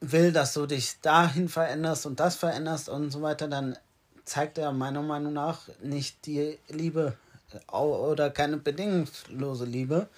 [0.00, 3.76] will, dass du dich dahin veränderst und das veränderst und so weiter, dann
[4.24, 7.16] zeigt er meiner Meinung nach nicht die Liebe
[7.66, 10.08] au- oder keine bedingungslose Liebe,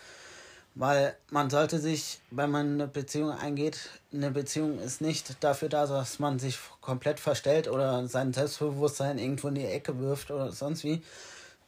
[0.77, 5.87] weil man sollte sich, wenn man eine Beziehung eingeht, eine Beziehung ist nicht dafür da,
[5.87, 10.85] dass man sich komplett verstellt oder sein Selbstbewusstsein irgendwo in die Ecke wirft oder sonst
[10.85, 11.03] wie.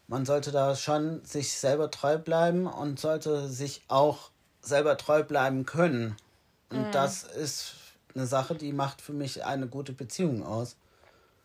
[0.08, 5.64] Man sollte da schon sich selber treu bleiben und sollte sich auch selber treu bleiben
[5.64, 6.14] können.
[6.70, 6.92] Und Mhm.
[6.92, 7.74] das ist
[8.14, 10.76] eine Sache, die macht für mich eine gute Beziehung aus.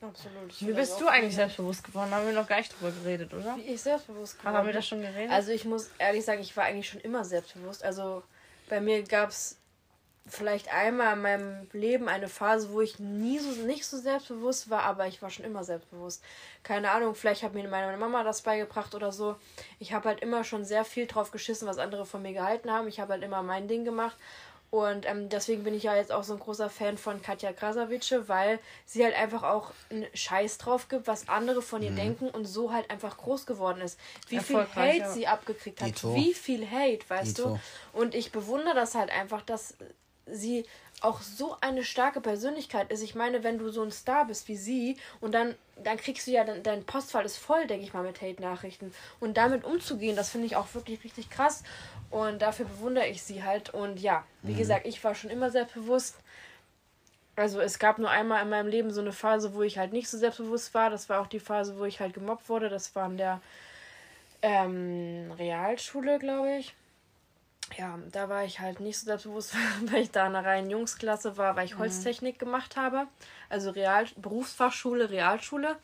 [0.04, 0.62] Absolut.
[0.62, 2.12] Wie bist du eigentlich selbstbewusst geworden?
[2.12, 3.56] Haben wir noch gar nicht drüber geredet, oder?
[3.56, 4.76] Wie ich selbstbewusst geworden Haben wir bin?
[4.76, 5.32] da schon geredet?
[5.32, 7.84] Also ich muss ehrlich sagen, ich war eigentlich schon immer selbstbewusst.
[7.84, 8.24] Also
[8.70, 9.58] bei mir gab es
[10.26, 14.84] vielleicht einmal in meinem Leben eine Phase, wo ich nie so nicht so selbstbewusst war,
[14.84, 16.24] aber ich war schon immer selbstbewusst.
[16.64, 19.36] Keine Ahnung, vielleicht hat mir meine Mama das beigebracht oder so.
[19.80, 22.88] Ich habe halt immer schon sehr viel drauf geschissen, was andere von mir gehalten haben.
[22.88, 24.18] Ich habe halt immer mein Ding gemacht.
[24.74, 28.28] Und ähm, deswegen bin ich ja jetzt auch so ein großer Fan von Katja Krasavice,
[28.28, 28.58] weil
[28.88, 32.74] sie halt einfach auch einen Scheiß drauf gibt, was andere von ihr denken und so
[32.74, 34.00] halt einfach groß geworden ist.
[34.30, 35.12] Wie viel Hate ja.
[35.12, 36.16] sie abgekriegt hat, Dito.
[36.16, 37.60] wie viel Hate, weißt Dito.
[37.94, 38.00] du?
[38.00, 39.76] Und ich bewundere das halt einfach, dass
[40.26, 40.66] sie
[41.04, 43.02] auch so eine starke Persönlichkeit ist.
[43.02, 46.32] Ich meine, wenn du so ein Star bist wie sie und dann, dann kriegst du
[46.32, 48.94] ja, dein, dein Postfall ist voll, denke ich mal, mit Hate-Nachrichten.
[49.20, 51.64] Und damit umzugehen, das finde ich auch wirklich richtig krass.
[52.10, 53.70] Und dafür bewundere ich sie halt.
[53.72, 56.16] Und ja, wie gesagt, ich war schon immer selbstbewusst.
[57.36, 60.08] Also es gab nur einmal in meinem Leben so eine Phase, wo ich halt nicht
[60.08, 60.90] so selbstbewusst war.
[60.90, 62.70] Das war auch die Phase, wo ich halt gemobbt wurde.
[62.70, 63.42] Das war in der
[64.42, 66.76] ähm, Realschule, glaube ich.
[67.78, 69.56] Ja, da war ich halt nicht so selbstbewusst,
[69.92, 73.08] weil ich da in einer reinen Jungsklasse war, weil ich Holztechnik gemacht habe.
[73.50, 75.78] Also Real Berufsfachschule, Realschule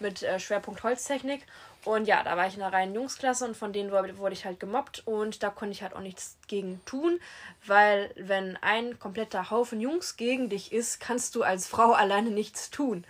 [0.00, 1.44] mit äh, Schwerpunkt Holztechnik.
[1.84, 4.58] Und ja, da war ich in einer reinen Jungsklasse und von denen wurde, ich halt
[4.58, 7.20] gemobbt und da konnte ich halt auch nichts gegen tun,
[7.66, 12.70] weil wenn ein kompletter Haufen Jungs gegen dich ist, kannst du als Frau alleine nichts
[12.70, 13.04] tun.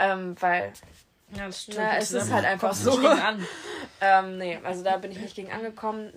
[0.00, 0.72] Ähm, weil
[1.30, 1.78] ja, das stimmt.
[1.78, 2.98] na, es ist halt einfach so.
[2.98, 3.46] an.
[4.00, 6.12] Ähm, nee, also da bin ich nicht gegen angekommen,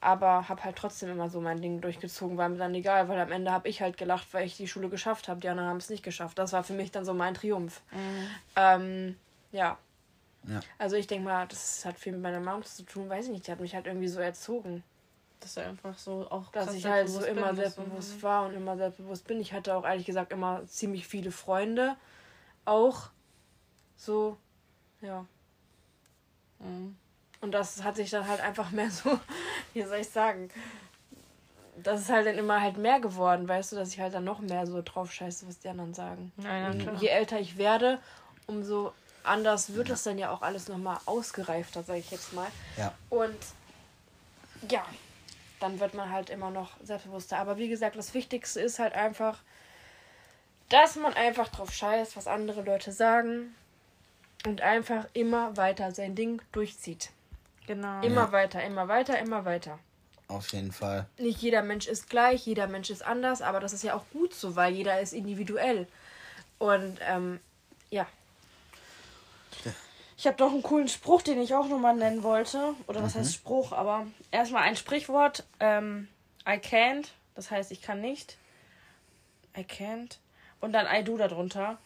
[0.00, 3.32] aber habe halt trotzdem immer so mein Ding durchgezogen, war mir dann egal, weil am
[3.32, 5.40] Ende habe ich halt gelacht, weil ich die Schule geschafft habe.
[5.40, 6.38] Die anderen haben es nicht geschafft.
[6.38, 7.82] Das war für mich dann so mein Triumph.
[8.56, 9.16] Ähm,
[9.52, 9.76] ja.
[10.48, 10.60] Ja.
[10.78, 13.46] Also ich denke mal, das hat viel mit meiner Mom zu tun, weiß ich nicht.
[13.46, 14.82] Die hat mich halt irgendwie so erzogen,
[15.40, 18.54] Dass er einfach so auch dass ich halt so selbstbewusst immer du- selbstbewusst war und
[18.54, 19.38] immer selbstbewusst bin.
[19.40, 21.96] Ich hatte auch ehrlich gesagt immer ziemlich viele Freunde.
[22.64, 23.10] Auch
[23.96, 24.38] so,
[25.02, 25.26] ja.
[26.58, 26.96] Mhm.
[27.40, 29.18] Und das hat sich dann halt einfach mehr so,
[29.74, 30.50] wie soll ich sagen,
[31.82, 34.40] das ist halt dann immer halt mehr geworden, weißt du, dass ich halt dann noch
[34.40, 36.32] mehr so drauf scheiße, was die anderen sagen.
[36.36, 36.44] Und
[36.80, 36.94] klar.
[37.00, 37.98] je älter ich werde,
[38.46, 42.48] umso anders wird das dann ja auch alles nochmal ausgereifter, sage ich jetzt mal.
[42.76, 42.92] Ja.
[43.08, 43.38] Und
[44.68, 44.84] ja,
[45.60, 47.38] dann wird man halt immer noch selbstbewusster.
[47.38, 49.38] Aber wie gesagt, das Wichtigste ist halt einfach,
[50.68, 53.54] dass man einfach drauf scheißt, was andere Leute sagen
[54.46, 57.10] und einfach immer weiter sein Ding durchzieht.
[57.70, 58.02] Genau.
[58.02, 59.78] Immer weiter, immer weiter, immer weiter.
[60.26, 61.06] Auf jeden Fall.
[61.18, 64.34] Nicht jeder Mensch ist gleich, jeder Mensch ist anders, aber das ist ja auch gut
[64.34, 65.86] so, weil jeder ist individuell.
[66.58, 67.38] Und ähm,
[67.90, 68.08] ja,
[70.16, 72.74] Ich habe noch einen coolen Spruch, den ich auch nochmal nennen wollte.
[72.88, 73.70] Oder was heißt Spruch?
[73.70, 75.44] Aber erstmal ein Sprichwort.
[75.60, 76.08] Ähm,
[76.44, 77.06] I can't.
[77.36, 78.36] Das heißt, ich kann nicht.
[79.56, 80.18] I can't.
[80.60, 81.78] Und dann I do darunter.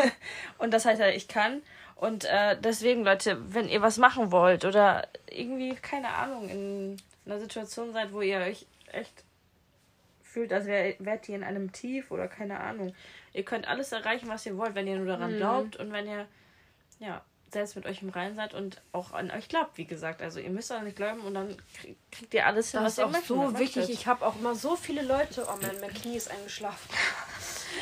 [0.58, 1.62] und das heißt ja, ich kann.
[1.96, 7.38] Und äh, deswegen, Leute, wenn ihr was machen wollt oder irgendwie, keine Ahnung, in einer
[7.38, 9.22] Situation seid, wo ihr euch echt
[10.22, 12.94] fühlt, als wär, wärt ihr in einem Tief oder keine Ahnung.
[13.34, 16.26] Ihr könnt alles erreichen, was ihr wollt, wenn ihr nur daran glaubt und wenn ihr
[16.98, 20.22] ja, selbst mit euch im Reinen seid und auch an euch glaubt, wie gesagt.
[20.22, 22.92] Also ihr müsst daran nicht glauben und dann krieg- kriegt ihr alles hin, das was
[22.92, 23.76] ist ihr auch möchtet, so was wichtig.
[23.76, 23.94] möchtet.
[23.94, 26.88] Ich habe auch immer so viele Leute, oh mein, mein Knie ist eingeschlafen.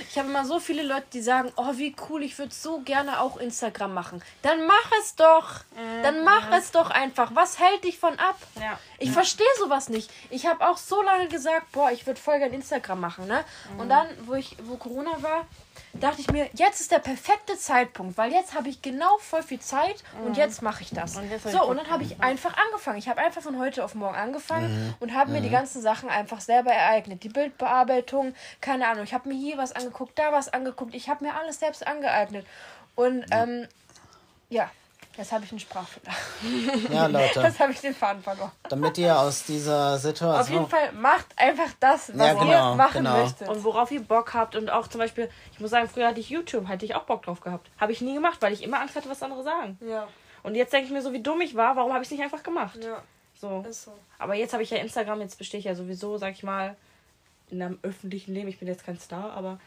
[0.08, 3.20] Ich habe immer so viele Leute, die sagen, oh wie cool, ich würde so gerne
[3.20, 4.22] auch Instagram machen.
[4.42, 5.60] Dann mach es doch.
[6.02, 7.34] Dann mach es doch einfach.
[7.34, 8.36] Was hält dich von ab?
[8.60, 8.78] Ja.
[8.98, 10.10] Ich verstehe sowas nicht.
[10.30, 13.44] Ich habe auch so lange gesagt, boah, ich würde voll gerne Instagram machen, ne?
[13.78, 15.46] Und dann, wo ich, wo Corona war,
[15.94, 19.60] dachte ich mir, jetzt ist der perfekte Zeitpunkt, weil jetzt habe ich genau voll viel
[19.60, 21.16] Zeit und jetzt mache ich das.
[21.16, 22.98] Und so, und dann habe ich einfach angefangen.
[22.98, 26.40] Ich habe einfach von heute auf morgen angefangen und habe mir die ganzen Sachen einfach
[26.40, 27.22] selber ereignet.
[27.24, 29.04] Die Bildbearbeitung, keine Ahnung.
[29.04, 30.94] Ich habe mir hier was angeguckt, da was angeguckt.
[30.94, 32.46] Ich habe mir alles selbst angeeignet.
[32.94, 33.66] Und ähm,
[34.48, 34.70] ja,
[35.20, 36.14] Jetzt habe ich einen Sprachfehler.
[36.90, 37.40] Ja, Leute.
[37.42, 38.50] Jetzt habe ich den Faden verloren.
[38.70, 40.40] Damit ihr aus dieser Situation.
[40.40, 43.18] Auf jeden Fall macht einfach das, was Ja, genau, ihr machen genau.
[43.22, 43.46] möchtet.
[43.46, 46.30] Und worauf ihr Bock habt und auch zum Beispiel, ich muss sagen, früher hatte ich
[46.30, 47.68] YouTube, hatte ich auch Bock drauf gehabt.
[47.78, 49.78] Habe ich nie gemacht, weil ich immer Angst hatte, was andere sagen.
[49.86, 50.08] ja,
[50.42, 52.22] Und jetzt denke ich mir so, wie dumm ich war, warum habe ich es nicht
[52.22, 52.82] einfach gemacht?
[52.82, 53.02] ja,
[53.38, 53.62] So.
[53.68, 53.92] ist so.
[54.18, 56.76] Aber jetzt habe ich ja Instagram, jetzt bestehe ich ja sowieso, sag ich mal,
[57.50, 58.48] in einem öffentlichen Leben.
[58.48, 59.58] Ich bin jetzt kein Star, aber.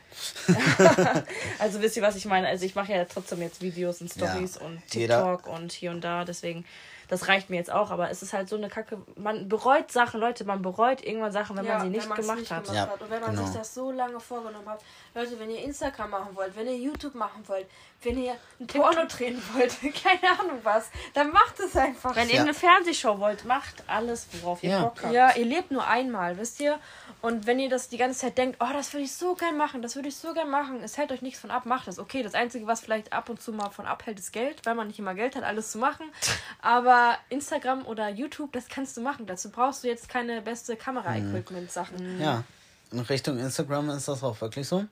[1.60, 2.48] also wisst ihr, was ich meine?
[2.48, 5.92] Also ich mache ja trotzdem jetzt Videos und Stories Ja, und jeder- TikTok und hier
[5.92, 6.26] und da.
[6.26, 6.66] Deswegen,
[7.08, 7.92] das reicht mir jetzt auch.
[7.92, 8.98] Aber es ist halt so eine Kacke.
[9.16, 12.64] Man bereut Sachen, Leute, man bereut irgendwann Sachen, wenn man sie nicht gemacht nicht hat.
[12.64, 13.02] gemacht Ja, hat.
[13.02, 13.46] Und wenn man genau.
[13.46, 14.82] sich das so lange vorgenommen hat,
[15.16, 17.68] Leute, wenn ihr Instagram machen wollt, wenn ihr YouTube machen wollt,
[18.06, 22.16] wenn ihr ein Porno drehen wollt, keine Ahnung was, dann macht es einfach.
[22.16, 22.42] Wenn ihr Ja.
[22.42, 24.82] eine Fernsehshow wollt, macht alles, worauf ihr Ja.
[24.84, 25.14] Bock habt.
[25.14, 26.80] ja, ihr lebt nur einmal, wisst ihr?
[27.22, 29.82] Und wenn ihr das die ganze Zeit denkt, oh, das würde ich so gern machen,
[29.82, 31.98] das würde ich so gern machen, es hält euch nichts von ab, macht es.
[32.00, 34.88] Okay, das Einzige, was vielleicht ab und zu mal von abhält, ist Geld, weil man
[34.88, 36.06] nicht immer Geld hat, alles zu machen.
[36.62, 39.26] Aber Instagram oder YouTube, das kannst du machen.
[39.26, 42.22] Dazu brauchst du jetzt keine beste Kamera-Equipment-Sachen.
[42.22, 42.44] Ja,
[42.92, 44.86] in Richtung Instagram ist das auch wirklich so.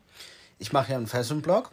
[0.59, 1.69] Ich mache ja einen Fashion-Blog.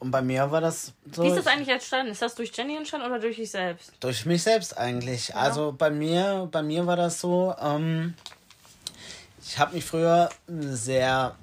[0.00, 1.22] Und bei mir war das so.
[1.24, 2.12] Wie ist das eigentlich entstanden?
[2.12, 3.92] Ist das durch Jenny entstanden oder durch dich selbst?
[4.00, 5.34] Durch mich selbst eigentlich.
[5.34, 8.14] Also bei mir, bei mir war das so, ähm,
[9.44, 11.34] ich habe mich früher sehr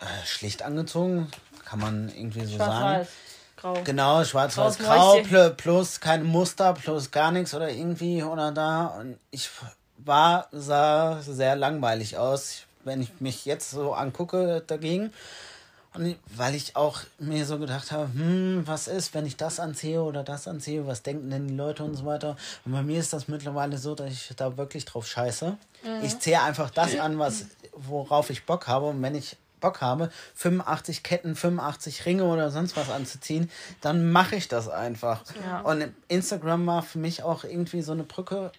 [0.00, 1.30] äh, schlicht angezogen,
[1.64, 2.70] kann man irgendwie so sagen.
[2.72, 3.08] Schwarz-Weiß.
[3.56, 3.82] Grau.
[3.84, 8.88] Genau, schwarz-weiß grau pl- plus keine Muster, plus gar nichts oder irgendwie oder da.
[8.88, 9.48] Und ich
[9.96, 15.10] war, sah sehr langweilig aus, wenn ich mich jetzt so angucke dagegen.
[15.96, 20.02] Und weil ich auch mir so gedacht habe, hm, was ist, wenn ich das anziehe
[20.02, 22.36] oder das anziehe, was denken denn die Leute und so weiter.
[22.64, 25.56] Und bei mir ist das mittlerweile so, dass ich da wirklich drauf scheiße.
[26.02, 28.86] Ich ziehe einfach das an, was, worauf ich Bock habe.
[28.86, 34.36] Und wenn ich Bock habe, 85 Ketten, 85 Ringe oder sonst was anzuziehen, dann mache
[34.36, 35.22] ich das einfach.
[35.44, 35.60] Ja.
[35.60, 38.52] Und Instagram war für mich auch irgendwie so eine Brücke,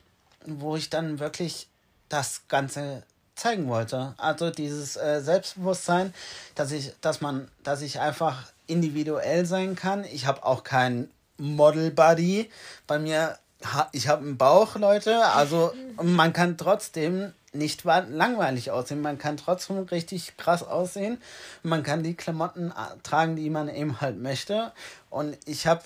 [0.46, 1.68] wo ich dann wirklich
[2.10, 3.04] das Ganze
[3.38, 4.14] zeigen wollte.
[4.18, 6.14] Also dieses äh, Selbstbewusstsein,
[6.56, 10.04] dass ich, dass man, dass ich einfach individuell sein kann.
[10.04, 12.50] Ich habe auch kein Model Body.
[12.88, 15.26] Bei mir, ha, ich habe einen Bauch, Leute.
[15.26, 19.02] Also man kann trotzdem nicht langweilig aussehen.
[19.02, 21.22] Man kann trotzdem richtig krass aussehen.
[21.64, 24.72] Man kann die Klamotten äh, tragen, die man eben halt möchte.
[25.10, 25.82] Und ich habe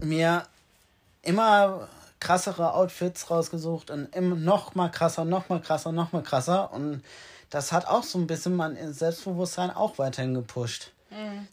[0.00, 0.44] mir
[1.22, 1.88] immer
[2.22, 7.02] krassere Outfits rausgesucht und immer noch mal krasser, noch mal krasser, noch mal krasser und
[7.50, 10.92] das hat auch so ein bisschen mein Selbstbewusstsein auch weiterhin gepusht.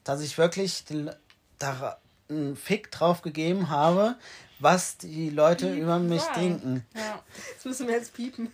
[0.06, 1.10] Dass ich wirklich den,
[1.58, 1.98] da
[2.30, 4.16] einen Fick drauf gegeben habe,
[4.60, 6.34] was die Leute über mich Ja.
[6.34, 6.86] denken.
[6.96, 7.22] Ja,
[7.56, 8.52] Das müssen wir jetzt piepen.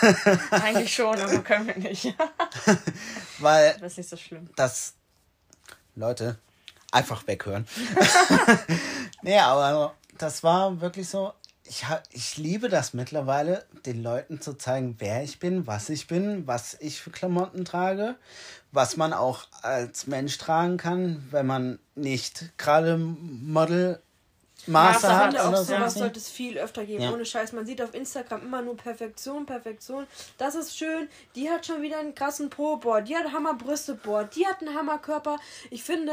[0.50, 2.14] eigentlich schon, aber können wir nicht.
[3.38, 4.50] Weil Das ist nicht so schlimm.
[4.56, 4.94] das.
[5.94, 6.38] Leute,
[6.90, 7.66] einfach weghören.
[9.22, 11.32] nee, aber das war wirklich so.
[11.64, 16.46] Ich, ich liebe das mittlerweile, den Leuten zu zeigen, wer ich bin, was ich bin,
[16.46, 18.16] was ich für Klamotten trage,
[18.72, 24.02] was man auch als Mensch tragen kann, wenn man nicht gerade Model
[24.66, 26.00] Master Master hat auch sowas so.
[26.00, 27.02] sollte es viel öfter geben.
[27.02, 27.12] Ja.
[27.12, 27.52] Ohne Scheiß.
[27.52, 30.06] Man sieht auf Instagram immer nur Perfektion, Perfektion.
[30.38, 31.08] Das ist schön.
[31.34, 32.76] Die hat schon wieder einen krassen Po.
[32.76, 33.94] Boah, die hat Hammerbrüste.
[33.94, 35.38] Boah, die hat einen Hammerkörper.
[35.70, 36.12] Ich finde,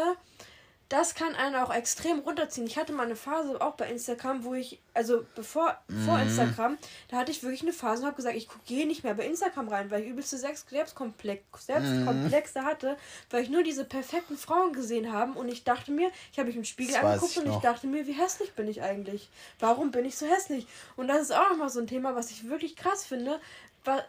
[0.90, 2.66] das kann einen auch extrem runterziehen.
[2.66, 6.24] Ich hatte mal eine Phase auch bei Instagram, wo ich, also bevor, vor Mhm.
[6.24, 6.78] Instagram,
[7.10, 9.68] da hatte ich wirklich eine Phase und habe gesagt, ich gehe nicht mehr bei Instagram
[9.70, 12.98] rein, weil ich übelste Selbstkomplex, Selbstkomplexe hatte,
[13.30, 16.58] weil ich nur diese perfekten Frauen gesehen habe und ich dachte mir, ich habe mich
[16.58, 17.62] im Spiegel Das angeguckt ich und ich noch.
[17.62, 19.30] dachte mir, wie hässlich bin ich eigentlich?
[19.60, 20.66] Warum bin ich so hässlich?
[20.96, 23.40] Und das ist auch nochmal so ein Thema, was ich wirklich krass finde.
[23.86, 24.04] Wa-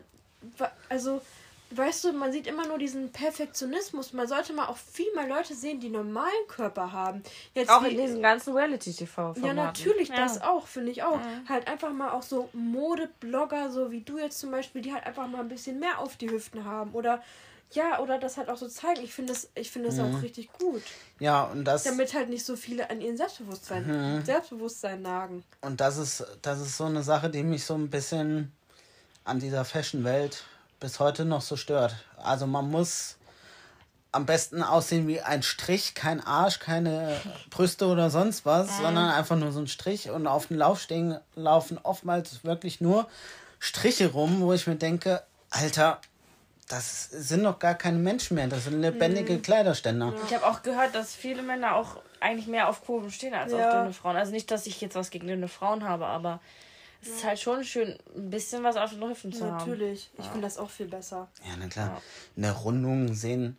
[0.56, 1.20] wa- Also,
[1.72, 4.12] weißt du, man sieht immer nur diesen Perfektionismus.
[4.12, 7.22] Man sollte mal auch viel mehr Leute sehen, die normalen Körper haben.
[7.54, 9.34] Jetzt Auch wie- in diesen ganzen Reality-TV.
[9.42, 10.16] ja, natürlich, ja.
[10.16, 11.18] das auch, finde ich auch.
[11.48, 15.26] Halt einfach mal auch so Modeblogger, so wie du jetzt zum Beispiel, die halt einfach
[15.28, 16.92] mal ein bisschen mehr auf die Hüften haben.
[16.92, 17.22] Oder
[17.72, 19.00] ja, oder das halt auch so zeigen.
[19.04, 20.16] Ich finde das, ich finde das Mhm.
[20.16, 20.82] auch richtig gut.
[21.20, 24.24] Ja, und das, Damit halt nicht so viele an ihren Selbstbewusstsein, Mhm.
[24.24, 25.44] Selbstbewusstsein nagen.
[25.60, 28.50] und das ist, das ist so eine Sache, die mich so ein bisschen
[29.24, 30.42] an dieser Fashion-Welt
[30.80, 31.94] bis heute noch so stört.
[32.16, 33.16] Also man muss
[34.12, 39.36] am besten aussehen wie ein Strich, kein Arsch, keine Brüste oder sonst was, sondern einfach
[39.36, 43.06] nur so ein Strich und auf den Laufstegen laufen oftmals wirklich nur
[43.60, 46.00] Striche rum, wo ich mir denke, Alter,
[46.68, 50.14] das sind doch gar keine Menschen mehr, das sind lebendige Kleiderständer.
[50.26, 53.58] Ich habe auch gehört, dass viele Männer auch eigentlich mehr auf Kurven stehen als Ja.
[53.66, 54.16] auf dünne Frauen.
[54.16, 56.40] Also nicht, dass ich jetzt was gegen dünne Frauen habe, aber
[57.02, 59.56] es ist halt schon schön, ein bisschen was auf den Hüften zu haben.
[59.58, 60.10] Natürlich.
[60.18, 61.28] Ich finde das auch viel besser.
[61.44, 62.02] Ja, na klar.
[62.36, 63.56] In der Rundung sehen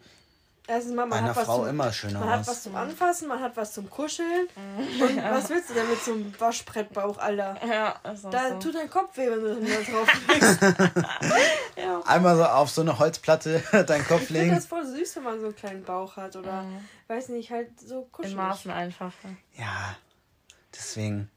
[0.67, 3.27] Erstens mal, man einer hat was Frau zum, immer schöner Man hat was zum Anfassen,
[3.27, 4.47] man hat was zum Kuscheln.
[4.55, 7.57] Und was willst du denn mit so einem Waschbrettbauch, Alter?
[7.67, 8.59] Ja, ist auch Da so.
[8.59, 10.61] tut dein Kopf weh, wenn du da drauf legst.
[11.77, 12.01] ja.
[12.05, 14.55] Einmal so auf so eine Holzplatte deinen Kopf Ich finde legen.
[14.55, 16.35] das voll süß, wenn man so einen kleinen Bauch hat.
[16.35, 16.63] Oder,
[17.07, 18.37] weiß nicht, halt so In kuschelig.
[18.37, 19.13] Maßen einfach.
[19.57, 19.95] Ja,
[20.73, 21.29] deswegen,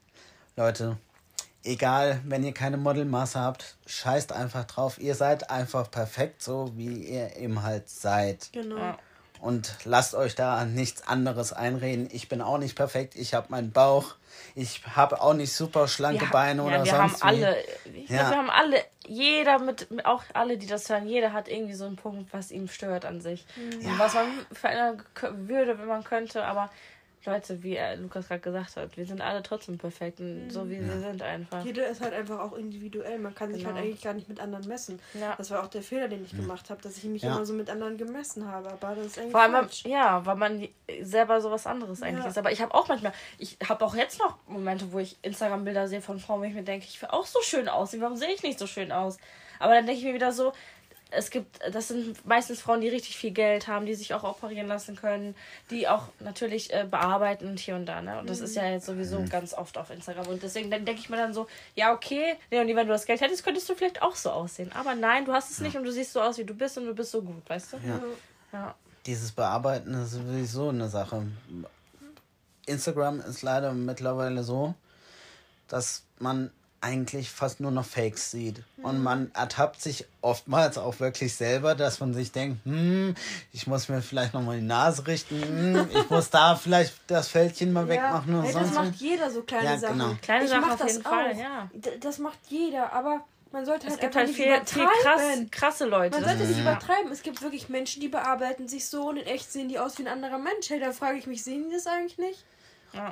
[0.55, 0.97] Leute,
[1.65, 4.97] egal, wenn ihr keine Modelmaße habt, scheißt einfach drauf.
[4.99, 8.49] Ihr seid einfach perfekt, so wie ihr eben halt seid.
[8.53, 8.77] Genau.
[8.77, 8.97] Ja.
[9.41, 12.07] Und lasst euch da an nichts anderes einreden.
[12.11, 13.15] Ich bin auch nicht perfekt.
[13.15, 14.15] Ich habe meinen Bauch.
[14.55, 17.43] Ich habe auch nicht super schlanke Wir Beine ja, oder wir sonst haben wie.
[17.45, 17.57] alle,
[17.93, 18.17] ich Ja.
[18.17, 21.85] glaub, wir haben alle, jeder mit, auch alle, die das hören, jeder hat irgendwie so
[21.85, 23.45] einen Punkt, was ihm stört an sich.
[23.57, 25.03] Und was man verändern
[25.47, 26.69] würde, wenn man könnte, aber
[27.25, 30.99] Leute, wie Lukas gerade gesagt hat, wir sind alle trotzdem perfekt, und so wie wir
[30.99, 31.63] sind einfach.
[31.65, 33.19] Jeder ist halt einfach auch individuell.
[33.19, 33.75] Man kann sich Genau.
[33.75, 34.99] halt eigentlich gar nicht mit anderen messen.
[35.13, 35.35] Ja.
[35.37, 37.35] Das war auch der Fehler, den ich gemacht habe, dass ich mich Ja.
[37.35, 38.69] immer so mit anderen gemessen habe.
[38.71, 40.67] Aber das ist eigentlich Vor allem, ja, weil man
[41.01, 42.29] selber sowas anderes eigentlich Ja.
[42.29, 42.37] ist.
[42.37, 46.01] Aber ich habe auch manchmal, ich habe auch jetzt noch Momente, wo ich Instagram-Bilder sehe
[46.01, 48.01] von Frauen, wo ich mir denke, ich will auch so schön aussehen.
[48.01, 49.17] Warum sehe ich nicht so schön aus?
[49.59, 50.53] Aber dann denke ich mir wieder so,
[51.11, 54.67] es gibt, das sind meistens Frauen, die richtig viel Geld haben, die sich auch operieren
[54.67, 55.35] lassen können,
[55.69, 58.01] die auch natürlich äh, bearbeiten und hier und da.
[58.01, 58.19] Ne?
[58.19, 60.27] Und das ist ja jetzt sowieso ganz oft auf Instagram.
[60.27, 63.43] Und deswegen denke ich mir dann so, ja, okay, Leonie, wenn du das Geld hättest,
[63.43, 64.71] könntest du vielleicht auch so aussehen.
[64.73, 66.85] Aber nein, du hast es nicht und du siehst so aus, wie du bist und
[66.85, 67.77] du bist so gut, weißt du?
[67.77, 68.01] Ja.
[68.51, 68.75] Ja.
[69.05, 71.27] Dieses Bearbeiten ist sowieso eine Sache.
[72.65, 74.73] Instagram ist leider mittlerweile so,
[75.67, 78.61] dass man eigentlich fast nur noch Fakes sieht.
[78.83, 83.15] Und man ertappt sich oftmals auch wirklich selber, dass man sich denkt, hm,
[83.51, 87.73] ich muss mir vielleicht nochmal die Nase richten, hm, ich muss da vielleicht das Fältchen
[87.73, 88.99] mal wegmachen oder ey, das sonst macht was.
[88.99, 89.97] jeder so kleine Ja, Sachen.
[89.97, 90.15] genau.
[90.21, 91.37] Kleine ich Sachen auf das jeden Fall, auch.
[91.39, 91.69] ja.
[92.01, 95.21] Das macht jeder, aber man sollte Es halt gibt einfach halt nicht viel, viel krass,
[95.21, 95.51] übertreiben.
[95.51, 96.15] krasse Leute.
[96.19, 96.67] Man sollte es nicht Mhm.
[96.67, 97.11] übertreiben.
[97.11, 100.03] Es gibt wirklich Menschen, die bearbeiten sich so und in echt sehen die aus wie
[100.03, 100.69] ein anderer Mensch.
[100.69, 102.43] Hey, da frage ich mich, sehen die das eigentlich nicht?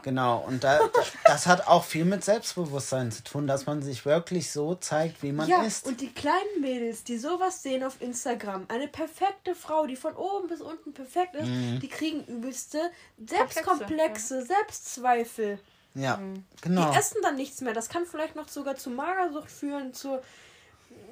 [0.03, 0.79] Genau, und da,
[1.25, 5.31] das hat auch viel mit Selbstbewusstsein zu tun, dass man sich wirklich so zeigt, wie
[5.31, 5.85] man ja, ist.
[5.87, 10.47] und die kleinen Mädels, die sowas sehen auf Instagram, eine perfekte Frau, die von oben
[10.47, 11.79] bis unten perfekt ist, Mhm.
[11.81, 12.79] die kriegen übelste
[13.25, 15.59] Selbstkomplexe, Selbstzweifel.
[15.95, 16.91] Ja, Die genau.
[16.93, 17.73] essen dann nichts mehr.
[17.73, 20.23] Das kann vielleicht noch sogar zu Magersucht führen, zur,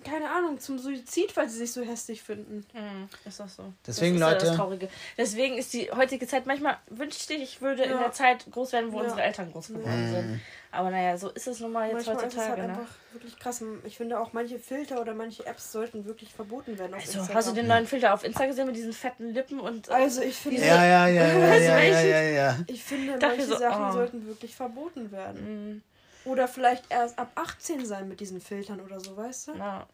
[0.03, 2.65] keine Ahnung, zum Suizid, weil sie sich so hässlich finden.
[2.73, 3.73] Mhm, ist das so.
[3.85, 4.89] Deswegen, das ist ja Leute- Das Traurige.
[5.17, 7.97] Deswegen ist die heutige Zeit, manchmal wünschte ich, ich würde in Ja.
[7.99, 9.03] der Zeit groß werden, wo Ja.
[9.03, 10.41] unsere Eltern groß geworden sind.
[10.73, 12.61] Aber naja, so ist es nun mal jetzt Manchmal ist es halt heutzutage.
[12.61, 12.79] Ne?
[12.79, 13.61] einfach wirklich krass.
[13.83, 16.93] Ich finde auch manche Filter oder manche Apps sollten wirklich verboten werden.
[16.93, 17.35] Auf Also, Instagram.
[17.37, 19.89] hast du den neuen Filter auf Insta gesehen mit diesen fetten Lippen und.
[19.89, 22.09] äh, Also ich finde, Ja, ja, ja, ja, ja, ja, welchen?
[22.09, 22.57] ja, ja.
[22.67, 23.91] ich finde manche so, Sachen oh.
[23.91, 25.73] sollten wirklich verboten werden.
[25.73, 25.81] Mhm.
[26.25, 29.53] Oder vielleicht erst ab 18 sein mit diesen Filtern oder so, weißt du?
[29.55, 29.87] Ja.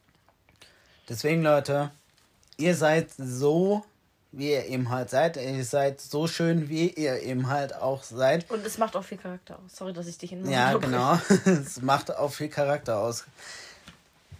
[1.07, 1.91] Deswegen, Leute,
[2.57, 3.85] ihr seid so,
[4.31, 5.37] wie ihr eben halt seid.
[5.37, 8.49] Ihr seid so schön, wie ihr eben halt auch seid.
[8.51, 9.77] Und es macht auch viel Charakter aus.
[9.77, 11.17] Sorry, dass ich dich in den Ja, genau.
[11.45, 13.23] es macht auch viel Charakter aus.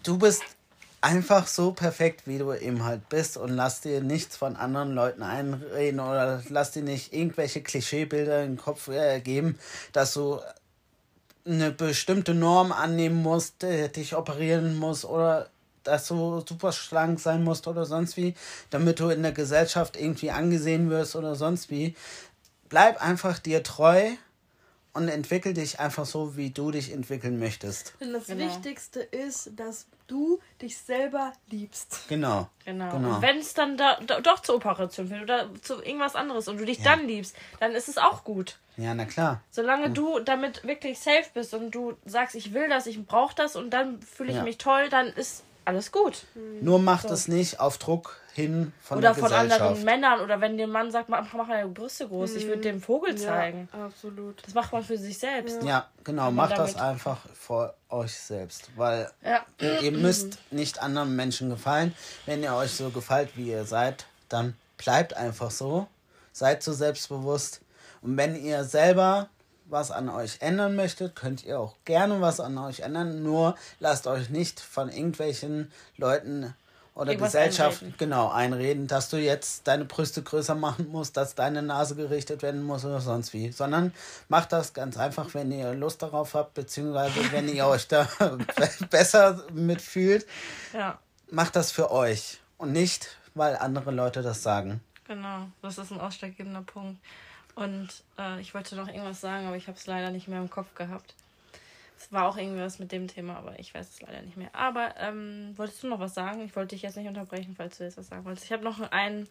[0.04, 0.44] Du bist
[1.00, 5.22] einfach so perfekt, wie du eben halt bist und lass dir nichts von anderen Leuten
[5.22, 9.60] einreden oder lass dir nicht irgendwelche Klischeebilder in den Kopf äh, geben,
[9.94, 10.40] dass du
[11.48, 15.50] eine bestimmte Norm annehmen musst, äh, dich operieren musst oder
[15.84, 18.36] dass du super schlank sein musst oder sonst wie,
[18.70, 21.96] damit du in der Gesellschaft irgendwie angesehen wirst oder sonst wie.
[22.68, 24.10] Bleib einfach dir treu
[24.98, 27.94] und entwickel dich einfach so, wie du dich entwickeln möchtest.
[28.02, 28.46] Denn das Genau.
[28.46, 32.06] Wichtigste ist, dass du dich selber liebst.
[32.10, 32.50] Genau.
[32.66, 32.92] Genau.
[32.92, 33.16] Genau.
[33.16, 36.58] Und wenn es dann da, da, doch zur Operation wird oder zu irgendwas anderes und
[36.58, 38.58] du dich dann liebst, dann ist es auch gut.
[38.78, 39.42] Ja, na klar.
[39.52, 43.56] Solange du damit wirklich safe bist und du sagst, ich will das, ich brauche das
[43.56, 44.44] und dann fühle ich Ja.
[44.44, 46.24] mich toll, dann ist alles gut.
[46.62, 49.62] Nur macht es nicht auf Druck hin von oder der von Gesellschaft.
[49.62, 52.80] anderen Männern oder wenn ein Mann sagt, mach, mach deine Brüste groß, ich würde dem
[52.80, 53.68] Vogel zeigen.
[53.74, 54.46] Ja, absolut.
[54.46, 55.64] Das macht man für sich selbst.
[55.64, 56.28] Ja, genau.
[56.28, 58.70] Wenn man Macht das einfach vor euch selbst.
[58.76, 59.44] Weil Ja.
[59.82, 61.96] ihr müsst nicht anderen Menschen gefallen.
[62.28, 65.88] Wenn ihr euch so gefällt, wie ihr seid, dann bleibt einfach so.
[66.32, 67.62] Seid so selbstbewusst.
[68.04, 69.30] Und wenn ihr selber
[69.66, 73.24] was an euch ändern möchtet, könnt ihr auch gerne was an euch ändern.
[73.24, 76.54] Nur lasst euch nicht von irgendwelchen Leuten
[76.98, 77.98] oder Irgendwas Gesellschaft einreden.
[77.98, 82.64] genau einreden, dass du jetzt deine Brüste größer machen musst, dass deine Nase gerichtet werden
[82.64, 83.52] muss oder sonst wie.
[83.52, 83.94] Sondern
[84.30, 88.08] macht das ganz einfach, wenn ihr Lust darauf habt, beziehungsweise wenn ihr euch da
[88.90, 90.26] besser mitfühlt,
[90.74, 90.98] ja,
[91.30, 94.82] macht das für euch und nicht, weil andere Leute das sagen.
[95.08, 95.48] genau.
[95.62, 97.00] Das ist ein ausschlaggebender Punkt.
[97.54, 97.90] Und
[98.20, 100.74] äh, ich wollte noch irgendwas sagen, aber ich habe es leider nicht mehr im Kopf
[100.76, 101.16] gehabt.
[102.00, 104.54] Es war auch irgendwas mit dem Thema, aber ich weiß es leider nicht mehr.
[104.54, 106.42] Aber ähm, wolltest du noch was sagen?
[106.46, 108.46] Ich wollte dich jetzt nicht unterbrechen, falls du jetzt was sagen wolltest.
[108.46, 109.28] Ich habe noch einen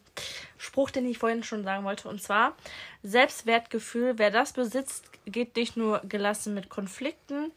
[0.57, 2.09] Spruch, den ich vorhin schon sagen wollte.
[2.09, 2.55] Und zwar,
[3.03, 7.53] Selbstwertgefühl, wer das besitzt, geht nicht nur gelassen mit Konflikten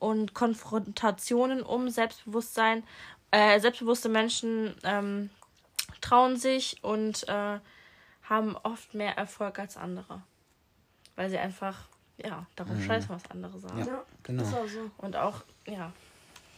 [0.00, 1.88] und Konfrontationen um.
[1.88, 2.82] Selbstbewusstsein,
[3.30, 5.30] äh, selbstbewusste Menschen ähm,
[6.00, 7.60] trauen sich und äh,
[8.24, 10.22] haben oft mehr Erfolg als andere.
[11.14, 11.88] Weil sie einfach,
[12.18, 12.86] ja, darum mhm.
[12.86, 13.78] scheißen, was andere sagen.
[13.78, 14.42] Ja, genau.
[14.42, 14.90] Auch so.
[14.98, 15.92] Und auch, ja,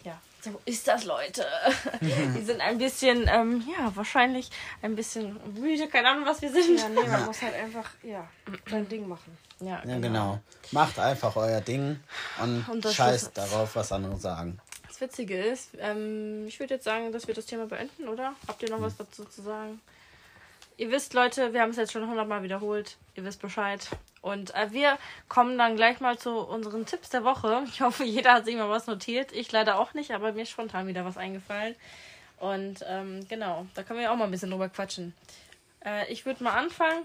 [0.05, 1.45] ja, so ist das, Leute.
[2.01, 4.51] die sind ein bisschen, ähm, ja, wahrscheinlich
[4.83, 6.79] ein bisschen müde, keine Ahnung, was wir sind.
[6.79, 8.27] Ja, nee, man muss halt einfach, ja,
[8.69, 9.37] sein Ding machen.
[9.61, 9.93] Ja, genau.
[9.93, 10.41] ja, genau.
[10.73, 12.01] Macht einfach euer Ding
[12.43, 14.59] und, und scheißt darauf, was andere sagen.
[14.89, 18.35] Das Witzige ist, ähm, ich würde jetzt sagen, dass wir das Thema beenden, oder?
[18.49, 18.85] Habt ihr noch hm.
[18.85, 19.81] was dazu zu sagen?
[20.81, 22.97] Ihr wisst, Leute, wir haben es jetzt schon hundertmal wiederholt.
[23.15, 23.87] Ihr wisst Bescheid.
[24.23, 24.97] Und äh, wir
[25.29, 27.65] kommen dann gleich mal zu unseren Tipps der Woche.
[27.69, 29.31] Ich hoffe, jeder hat sich mal was notiert.
[29.33, 31.75] Ich leider auch nicht, aber mir ist spontan wieder was eingefallen.
[32.39, 35.13] Und ähm, genau, da können wir auch mal ein bisschen drüber quatschen.
[35.85, 37.03] Äh, ich würde mal anfangen.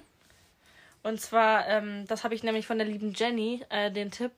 [1.05, 4.31] Und zwar, ähm, das habe ich nämlich von der lieben Jenny, äh, den Tipp,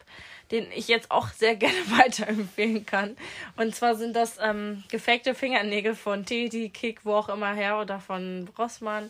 [0.51, 3.15] den ich jetzt auch sehr gerne weiterempfehlen kann.
[3.55, 8.01] Und zwar sind das ähm, gefakte Fingernägel von Teddy, Kick, wo auch immer her oder
[8.01, 9.09] von Rossmann.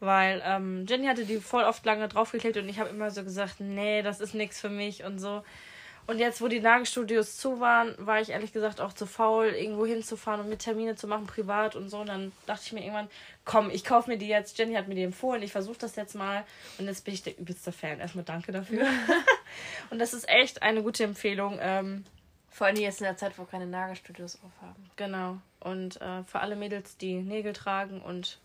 [0.00, 3.60] Weil ähm, Jenny hatte die voll oft lange draufgeklebt und ich habe immer so gesagt,
[3.60, 5.42] nee, das ist nichts für mich und so.
[6.08, 9.84] Und jetzt, wo die Nagelstudios zu waren, war ich ehrlich gesagt auch zu faul, irgendwo
[9.84, 11.98] hinzufahren und mit Termine zu machen, privat und so.
[11.98, 13.10] Und dann dachte ich mir irgendwann,
[13.44, 14.56] komm, ich kaufe mir die jetzt.
[14.56, 16.44] Jenny hat mir die empfohlen, ich versuche das jetzt mal.
[16.78, 18.00] Und jetzt bin ich der übelste Fan.
[18.00, 18.86] Erstmal danke dafür.
[19.90, 21.58] und das ist echt eine gute Empfehlung.
[21.60, 22.04] Ähm,
[22.48, 24.90] Vor allem jetzt in der Zeit, wo keine Nagelstudios aufhaben.
[24.96, 25.36] Genau.
[25.60, 28.38] Und äh, für alle Mädels, die Nägel tragen und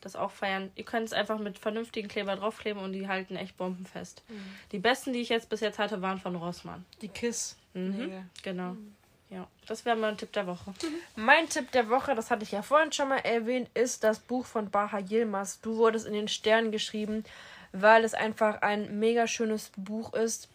[0.00, 0.70] das auch feiern.
[0.74, 4.22] Ihr könnt es einfach mit vernünftigen Kleber draufkleben und die halten echt bombenfest.
[4.28, 4.42] Mhm.
[4.72, 6.84] Die besten, die ich jetzt bis jetzt hatte, waren von Rossmann.
[7.02, 7.56] Die Kiss.
[7.74, 8.28] Mhm.
[8.42, 8.72] Genau.
[8.72, 8.94] Mhm.
[9.30, 10.74] Ja, das wäre mein Tipp der Woche.
[11.14, 14.44] Mein Tipp der Woche, das hatte ich ja vorhin schon mal erwähnt, ist das Buch
[14.44, 15.60] von Baha Yilmaz.
[15.60, 17.22] Du wurdest in den Sternen geschrieben,
[17.70, 20.48] weil es einfach ein mega schönes Buch ist,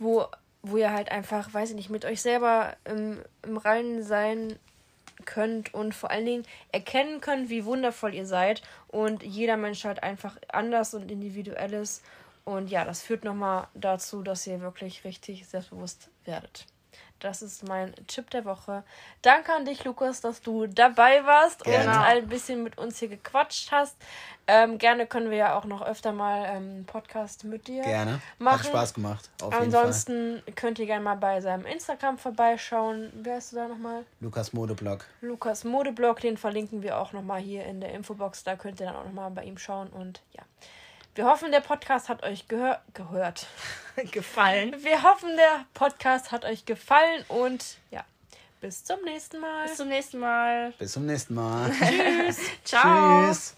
[0.00, 0.26] wo,
[0.62, 4.58] wo ihr halt einfach, weiß ich nicht, mit euch selber im, im Reinen sein
[5.24, 8.62] könnt und vor allen Dingen erkennen könnt, wie wundervoll ihr seid.
[8.88, 12.04] Und jeder Mensch halt einfach anders und individuell ist.
[12.44, 16.66] Und ja, das führt nochmal dazu, dass ihr wirklich richtig selbstbewusst werdet.
[17.20, 18.84] Das ist mein Tipp der Woche.
[19.22, 21.90] Danke an dich, Lukas, dass du dabei warst gerne.
[21.90, 23.96] und ein bisschen mit uns hier gequatscht hast.
[24.46, 28.20] Ähm, gerne können wir ja auch noch öfter mal einen ähm, Podcast mit dir gerne.
[28.38, 28.60] machen.
[28.60, 29.30] Hat Spaß gemacht.
[29.50, 33.12] Ansonsten könnt ihr gerne mal bei seinem Instagram vorbeischauen.
[33.14, 34.04] Wer ist du da nochmal?
[34.20, 35.04] Lukas Modeblog.
[35.20, 38.44] Lukas Modeblog, den verlinken wir auch nochmal hier in der Infobox.
[38.44, 39.88] Da könnt ihr dann auch nochmal bei ihm schauen.
[39.88, 40.42] Und ja.
[41.16, 43.46] Wir hoffen, der Podcast hat euch gehör gehört.
[44.12, 44.76] gefallen.
[44.84, 48.04] Wir hoffen, der Podcast hat euch gefallen und ja,
[48.60, 49.66] bis zum nächsten Mal.
[49.66, 50.74] Bis zum nächsten Mal.
[50.78, 51.70] Bis zum nächsten Mal.
[51.70, 52.38] Tschüss.
[52.64, 53.28] Ciao.
[53.28, 53.54] Tschüss.